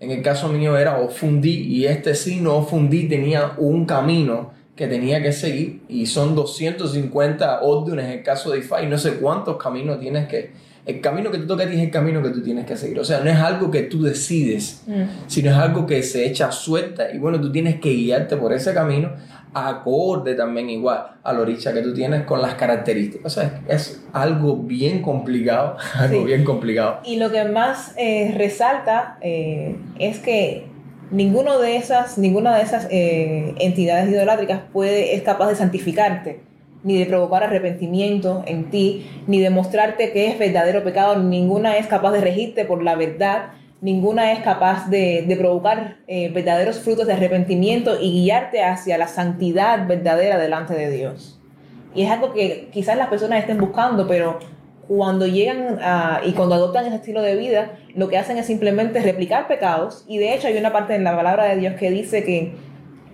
En 0.00 0.10
el 0.10 0.22
caso 0.22 0.48
mío 0.48 0.74
era 0.78 1.02
Ofundí 1.02 1.50
y 1.50 1.84
este 1.84 2.14
signo 2.14 2.56
Ofundí 2.56 3.10
tenía 3.10 3.52
un 3.58 3.84
camino 3.84 4.61
que 4.82 4.88
tenía 4.88 5.22
que 5.22 5.30
seguir 5.32 5.82
y 5.88 6.06
son 6.06 6.34
250 6.34 7.60
órdenes 7.62 8.06
en 8.06 8.10
el 8.18 8.22
caso 8.24 8.50
de 8.50 8.64
y 8.82 8.86
no 8.86 8.98
sé 8.98 9.12
cuántos 9.14 9.56
caminos 9.56 10.00
tienes 10.00 10.26
que... 10.26 10.50
El 10.84 11.00
camino 11.00 11.30
que 11.30 11.38
te 11.38 11.46
toca 11.46 11.62
a 11.62 11.68
ti 11.68 11.76
es 11.76 11.80
el 11.82 11.90
camino 11.92 12.20
que 12.20 12.30
tú 12.30 12.42
tienes 12.42 12.66
que 12.66 12.76
seguir. 12.76 12.98
O 12.98 13.04
sea, 13.04 13.20
no 13.20 13.30
es 13.30 13.36
algo 13.36 13.70
que 13.70 13.82
tú 13.82 14.02
decides, 14.02 14.82
Mm. 14.88 15.02
sino 15.28 15.50
es 15.52 15.56
algo 15.56 15.86
que 15.86 16.02
se 16.02 16.26
echa 16.26 16.50
suelta 16.50 17.12
y 17.14 17.18
bueno, 17.18 17.40
tú 17.40 17.52
tienes 17.52 17.76
que 17.80 17.90
guiarte 17.90 18.36
por 18.36 18.52
ese 18.52 18.74
camino 18.74 19.12
acorde 19.54 20.34
también 20.34 20.70
igual 20.70 21.04
a 21.22 21.32
la 21.32 21.40
oricha 21.40 21.72
que 21.72 21.82
tú 21.82 21.92
tienes 21.94 22.22
con 22.24 22.40
las 22.42 22.54
características. 22.54 23.26
O 23.36 23.40
sea, 23.40 23.60
es 23.68 24.02
algo 24.12 24.56
bien 24.56 25.02
complicado, 25.02 25.76
algo 25.94 26.20
Sí. 26.20 26.24
bien 26.24 26.42
complicado. 26.42 27.00
Y 27.04 27.16
lo 27.16 27.30
que 27.30 27.44
más 27.44 27.94
eh, 27.96 28.34
resalta 28.36 29.18
eh, 29.20 29.76
es 29.98 30.18
que 30.18 30.66
ninguno 31.12 31.60
de 31.60 31.76
esas, 31.76 32.18
ninguna 32.18 32.56
de 32.56 32.62
esas 32.62 32.88
eh, 32.90 33.54
entidades 33.60 34.10
idolátricas 34.10 34.62
puede, 34.72 35.14
es 35.14 35.22
capaz 35.22 35.48
de 35.48 35.54
santificarte, 35.54 36.40
ni 36.82 36.98
de 36.98 37.06
provocar 37.06 37.44
arrepentimiento 37.44 38.42
en 38.46 38.70
ti, 38.70 39.06
ni 39.28 39.38
de 39.38 39.50
mostrarte 39.50 40.12
que 40.12 40.26
es 40.26 40.38
verdadero 40.38 40.82
pecado. 40.82 41.16
Ninguna 41.16 41.76
es 41.76 41.86
capaz 41.86 42.12
de 42.12 42.20
regirte 42.20 42.64
por 42.64 42.82
la 42.82 42.96
verdad. 42.96 43.50
Ninguna 43.80 44.32
es 44.32 44.40
capaz 44.40 44.88
de, 44.88 45.24
de 45.26 45.36
provocar 45.36 45.98
eh, 46.06 46.30
verdaderos 46.30 46.80
frutos 46.80 47.06
de 47.06 47.12
arrepentimiento 47.12 48.00
y 48.00 48.12
guiarte 48.12 48.64
hacia 48.64 48.98
la 48.98 49.06
santidad 49.06 49.86
verdadera 49.86 50.38
delante 50.38 50.74
de 50.74 50.90
Dios. 50.90 51.38
Y 51.94 52.02
es 52.02 52.10
algo 52.10 52.32
que 52.32 52.68
quizás 52.72 52.96
las 52.96 53.08
personas 53.08 53.40
estén 53.40 53.58
buscando, 53.58 54.08
pero 54.08 54.38
cuando 54.88 55.26
llegan 55.26 55.78
a, 55.80 56.20
y 56.24 56.32
cuando 56.32 56.54
adoptan 56.54 56.86
ese 56.86 56.96
estilo 56.96 57.22
de 57.22 57.36
vida, 57.36 57.72
lo 57.94 58.08
que 58.08 58.18
hacen 58.18 58.36
es 58.38 58.46
simplemente 58.46 59.00
replicar 59.00 59.46
pecados. 59.48 60.04
Y 60.08 60.18
de 60.18 60.34
hecho 60.34 60.48
hay 60.48 60.56
una 60.56 60.72
parte 60.72 60.94
en 60.94 61.04
la 61.04 61.14
palabra 61.16 61.44
de 61.44 61.56
Dios 61.56 61.74
que 61.78 61.90
dice 61.90 62.24
que, 62.24 62.54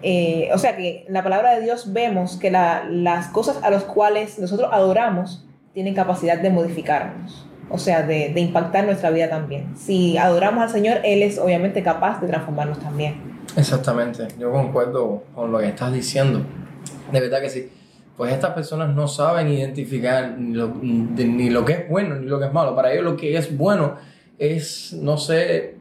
eh, 0.03 0.49
o 0.55 0.59
sea, 0.59 0.77
que 0.77 1.05
en 1.07 1.13
la 1.13 1.23
palabra 1.23 1.55
de 1.57 1.63
Dios 1.63 1.93
vemos 1.93 2.37
que 2.37 2.51
la- 2.51 2.85
las 2.89 3.27
cosas 3.29 3.59
a 3.63 3.71
las 3.71 3.85
cuales 3.85 4.39
nosotros 4.39 4.69
adoramos 4.73 5.45
tienen 5.75 5.95
capacidad 5.95 6.39
de 6.39 6.51
modificarnos. 6.51 7.45
O 7.71 7.77
sea, 7.79 8.03
de, 8.03 8.31
de 8.31 8.41
impactar 8.41 8.85
nuestra 8.87 9.11
vida 9.11 9.29
también. 9.29 9.77
Si 9.77 10.17
adoramos 10.17 10.63
al 10.63 10.71
Señor, 10.71 10.99
Él 11.05 11.23
es 11.23 11.39
obviamente 11.39 11.83
capaz 11.83 12.19
de 12.21 12.27
transformarnos 12.27 12.79
también. 12.81 13.15
Exactamente, 13.57 14.27
yo 14.39 14.51
concuerdo 14.51 15.23
con 15.35 15.53
lo 15.53 15.59
que 15.59 15.67
estás 15.69 15.93
diciendo. 15.93 16.41
De 17.13 17.21
verdad 17.21 17.41
que 17.43 17.51
sí. 17.51 17.71
Pues 18.19 18.33
estas 18.33 18.51
personas 18.53 18.95
no 18.95 19.09
saben 19.09 19.49
identificar 19.49 20.35
ni 20.37 20.55
lo, 20.55 20.75
ni 20.83 21.49
lo 21.51 21.65
que 21.65 21.73
es 21.73 21.89
bueno 21.89 22.17
ni 22.17 22.27
lo 22.27 22.39
que 22.39 22.47
es 22.47 22.53
malo. 22.53 22.75
Para 22.77 22.93
ellos 22.93 23.05
lo 23.05 23.17
que 23.17 23.37
es 23.39 23.57
bueno 23.57 23.95
es, 24.39 24.93
no 25.01 25.17
sé, 25.17 25.77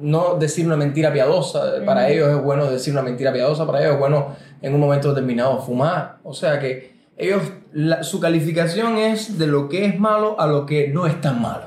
no 0.00 0.36
decir 0.38 0.66
una 0.66 0.76
mentira 0.76 1.12
piadosa. 1.12 1.60
Para 1.84 2.08
ellos 2.08 2.28
es 2.30 2.42
bueno 2.42 2.70
decir 2.70 2.92
una 2.94 3.02
mentira 3.02 3.32
piadosa. 3.32 3.66
Para 3.66 3.80
ellos 3.82 3.92
es 3.94 3.98
bueno 4.00 4.28
en 4.62 4.74
un 4.74 4.80
momento 4.80 5.10
determinado 5.10 5.60
fumar. 5.60 6.16
O 6.24 6.32
sea 6.32 6.58
que 6.58 6.92
ellos, 7.16 7.42
la- 7.72 8.02
su 8.02 8.18
calificación 8.20 8.96
es 8.96 9.38
de 9.38 9.46
lo 9.46 9.68
que 9.68 9.84
es 9.84 10.00
malo 10.00 10.40
a 10.40 10.46
lo 10.46 10.64
que 10.66 10.88
no 10.88 11.06
es 11.06 11.20
tan 11.20 11.40
malo. 11.42 11.66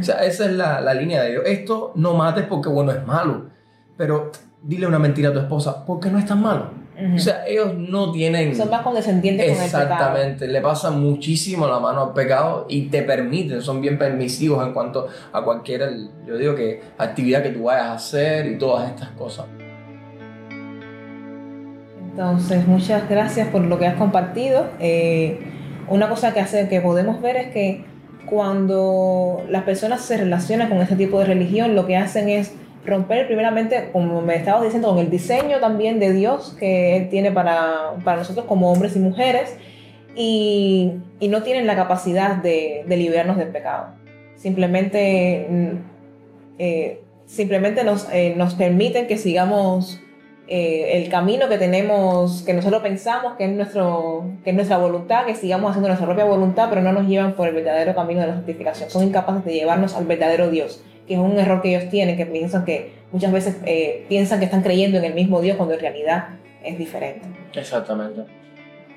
O 0.00 0.02
sea, 0.02 0.24
esa 0.24 0.46
es 0.46 0.52
la, 0.52 0.80
la 0.80 0.94
línea 0.94 1.22
de 1.22 1.30
ellos. 1.30 1.42
Esto 1.46 1.92
no 1.94 2.14
mates 2.14 2.44
porque, 2.46 2.68
bueno, 2.68 2.90
es 2.90 3.06
malo. 3.06 3.46
Pero 3.96 4.32
dile 4.62 4.86
una 4.88 4.98
mentira 4.98 5.28
a 5.28 5.32
tu 5.32 5.38
esposa 5.38 5.86
porque 5.86 6.10
no 6.10 6.18
es 6.18 6.26
tan 6.26 6.42
malo. 6.42 6.70
O 7.14 7.18
sea, 7.18 7.46
ellos 7.46 7.74
no 7.76 8.12
tienen... 8.12 8.54
Son 8.54 8.68
más 8.68 8.82
condescendientes 8.82 9.54
con 9.54 9.64
el 9.64 9.70
pecado. 9.70 9.84
Exactamente, 9.84 10.48
le 10.48 10.60
pasan 10.60 11.00
muchísimo 11.00 11.66
la 11.66 11.78
mano 11.78 12.02
al 12.02 12.12
pecado 12.12 12.66
y 12.68 12.88
te 12.88 13.02
permiten, 13.02 13.62
son 13.62 13.80
bien 13.80 13.98
permisivos 13.98 14.66
en 14.66 14.72
cuanto 14.72 15.08
a 15.32 15.42
cualquier, 15.42 15.88
yo 16.26 16.36
digo 16.36 16.54
que 16.54 16.82
actividad 16.98 17.42
que 17.42 17.50
tú 17.50 17.64
vayas 17.64 17.86
a 17.86 17.92
hacer 17.94 18.46
y 18.46 18.58
todas 18.58 18.90
estas 18.90 19.08
cosas. 19.10 19.46
Entonces, 22.10 22.66
muchas 22.66 23.08
gracias 23.08 23.48
por 23.48 23.62
lo 23.62 23.78
que 23.78 23.86
has 23.86 23.94
compartido. 23.94 24.66
Eh, 24.78 25.40
una 25.88 26.08
cosa 26.08 26.34
que, 26.34 26.40
hace, 26.40 26.68
que 26.68 26.80
podemos 26.80 27.22
ver 27.22 27.36
es 27.36 27.48
que 27.48 27.84
cuando 28.26 29.42
las 29.48 29.62
personas 29.64 30.02
se 30.02 30.16
relacionan 30.16 30.68
con 30.68 30.78
este 30.78 30.96
tipo 30.96 31.18
de 31.18 31.26
religión, 31.26 31.74
lo 31.74 31.86
que 31.86 31.96
hacen 31.96 32.28
es 32.28 32.52
romper 32.84 33.26
primeramente, 33.26 33.90
como 33.92 34.20
me 34.22 34.36
estabas 34.36 34.62
diciendo, 34.62 34.88
con 34.88 34.98
el 34.98 35.10
diseño 35.10 35.58
también 35.60 36.00
de 36.00 36.12
Dios 36.12 36.56
que 36.58 36.96
Él 36.96 37.08
tiene 37.08 37.30
para, 37.30 37.94
para 38.04 38.18
nosotros 38.18 38.46
como 38.46 38.70
hombres 38.72 38.96
y 38.96 39.00
mujeres. 39.00 39.56
y, 40.16 40.92
y 41.20 41.28
no 41.28 41.42
tienen 41.42 41.66
la 41.66 41.76
capacidad 41.76 42.36
de, 42.36 42.84
de 42.86 42.96
liberarnos 42.96 43.36
del 43.36 43.48
pecado. 43.48 43.88
Simplemente, 44.36 45.46
mm, 45.48 45.68
eh, 46.58 47.00
simplemente 47.26 47.84
nos, 47.84 48.08
eh, 48.10 48.34
nos 48.36 48.54
permiten 48.54 49.06
que 49.06 49.18
sigamos 49.18 50.00
eh, 50.52 51.00
el 51.00 51.08
camino 51.08 51.48
que 51.48 51.58
tenemos, 51.58 52.42
que 52.42 52.52
nosotros 52.52 52.82
pensamos 52.82 53.36
que 53.36 53.44
es, 53.44 53.52
nuestro, 53.52 54.24
que 54.42 54.50
es 54.50 54.56
nuestra 54.56 54.78
voluntad, 54.78 55.24
que 55.24 55.36
sigamos 55.36 55.70
haciendo 55.70 55.86
nuestra 55.86 56.08
propia 56.08 56.24
voluntad, 56.24 56.68
pero 56.68 56.82
no 56.82 56.90
nos 56.90 57.06
llevan 57.06 57.34
por 57.34 57.46
el 57.46 57.54
verdadero 57.54 57.94
camino 57.94 58.20
de 58.20 58.26
la 58.26 58.34
justificación. 58.34 58.90
Son 58.90 59.04
incapaces 59.04 59.44
de 59.44 59.54
llevarnos 59.54 59.94
al 59.94 60.06
verdadero 60.06 60.50
Dios, 60.50 60.82
que 61.06 61.14
es 61.14 61.20
un 61.20 61.38
error 61.38 61.62
que 61.62 61.76
ellos 61.76 61.88
tienen, 61.88 62.16
que 62.16 62.26
piensan 62.26 62.64
que 62.64 62.94
muchas 63.12 63.30
veces 63.30 63.58
eh, 63.64 64.04
piensan 64.08 64.40
que 64.40 64.46
están 64.46 64.62
creyendo 64.62 64.98
en 64.98 65.04
el 65.04 65.14
mismo 65.14 65.40
Dios 65.40 65.56
cuando 65.56 65.74
en 65.74 65.80
realidad 65.80 66.30
es 66.64 66.76
diferente. 66.76 67.28
Exactamente. 67.54 68.22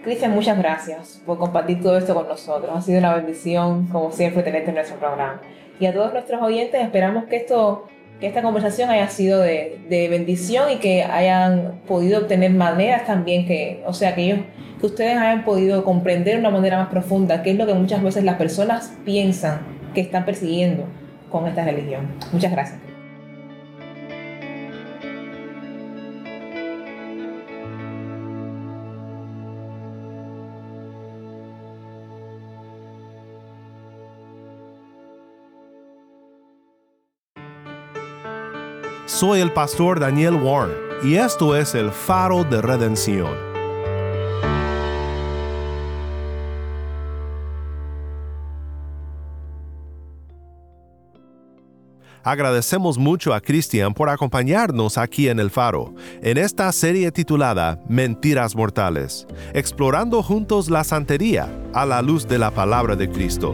Cristian, 0.04 0.32
muchas 0.32 0.58
gracias 0.58 1.22
por 1.24 1.38
compartir 1.38 1.84
todo 1.84 2.00
esto 2.00 2.16
con 2.16 2.28
nosotros. 2.28 2.72
Ha 2.76 2.82
sido 2.82 2.98
una 2.98 3.14
bendición, 3.14 3.90
como 3.90 4.12
siempre, 4.12 4.42
tenerte 4.42 4.70
en 4.70 4.76
nuestro 4.76 4.98
programa. 4.98 5.40
Y 5.80 5.86
a 5.86 5.94
todos 5.94 6.14
nuestros 6.14 6.42
oyentes, 6.42 6.82
esperamos 6.82 7.26
que 7.26 7.36
esto 7.36 7.88
que 8.24 8.30
esta 8.30 8.42
conversación 8.42 8.90
haya 8.90 9.10
sido 9.10 9.42
de, 9.42 9.82
de, 9.90 10.08
bendición 10.08 10.72
y 10.72 10.78
que 10.78 11.04
hayan 11.04 11.82
podido 11.86 12.22
obtener 12.22 12.52
maneras 12.54 13.06
también 13.06 13.46
que, 13.46 13.84
o 13.86 13.92
sea, 13.92 14.16
que 14.16 14.24
ellos, 14.24 14.40
que 14.80 14.86
ustedes 14.86 15.18
hayan 15.18 15.44
podido 15.44 15.84
comprender 15.84 16.36
de 16.36 16.40
una 16.40 16.50
manera 16.50 16.78
más 16.78 16.88
profunda 16.88 17.44
qué 17.44 17.52
es 17.52 17.58
lo 17.58 17.66
que 17.66 17.74
muchas 17.74 18.02
veces 18.02 18.24
las 18.24 18.38
personas 18.38 18.94
piensan 19.04 19.60
que 19.94 20.00
están 20.00 20.24
persiguiendo 20.24 20.86
con 21.30 21.48
esta 21.48 21.66
religión. 21.66 22.08
Muchas 22.32 22.54
gracias. 22.54 22.93
Soy 39.14 39.42
el 39.42 39.54
pastor 39.54 40.00
Daniel 40.00 40.34
Warren 40.34 40.76
y 41.04 41.18
esto 41.18 41.56
es 41.56 41.76
el 41.76 41.92
faro 41.92 42.44
de 42.44 42.64
redención. 42.64 43.32
Agradecemos 52.24 52.98
mucho 52.98 53.36
a 53.36 53.40
Cristian 53.40 53.94
por 53.94 54.10
acompañarnos 54.10 54.98
aquí 54.98 55.30
en 55.30 55.40
el 55.40 55.52
faro, 55.52 55.94
en 56.24 56.40
esta 56.40 56.72
serie 56.72 57.12
titulada 57.12 57.80
Mentiras 57.88 58.56
Mortales, 58.56 59.28
explorando 59.54 60.24
juntos 60.24 60.72
la 60.72 60.84
santería 60.84 61.56
a 61.72 61.86
la 61.86 62.02
luz 62.02 62.28
de 62.28 62.40
la 62.40 62.50
palabra 62.50 62.96
de 62.96 63.08
Cristo. 63.08 63.54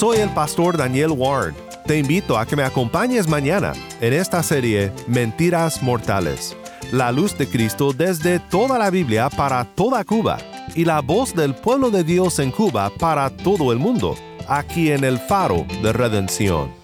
Soy 0.00 0.16
el 0.16 0.30
pastor 0.30 0.78
Daniel 0.78 1.10
Warren. 1.10 1.54
Te 1.84 1.98
invito 1.98 2.38
a 2.38 2.46
que 2.46 2.56
me 2.56 2.62
acompañes 2.62 3.28
mañana 3.28 3.74
en 4.00 4.14
esta 4.14 4.42
serie 4.42 4.90
Mentiras 5.06 5.82
Mortales. 5.82 6.56
La 6.90 7.12
luz 7.12 7.36
de 7.36 7.46
Cristo 7.46 7.92
desde 7.92 8.38
toda 8.38 8.78
la 8.78 8.88
Biblia 8.88 9.28
para 9.28 9.62
toda 9.66 10.02
Cuba 10.04 10.38
y 10.74 10.86
la 10.86 11.02
voz 11.02 11.34
del 11.34 11.54
pueblo 11.54 11.90
de 11.90 12.02
Dios 12.02 12.38
en 12.38 12.50
Cuba 12.50 12.90
para 12.98 13.28
todo 13.28 13.72
el 13.72 13.78
mundo, 13.78 14.16
aquí 14.48 14.90
en 14.90 15.04
el 15.04 15.18
faro 15.18 15.66
de 15.82 15.92
redención. 15.92 16.79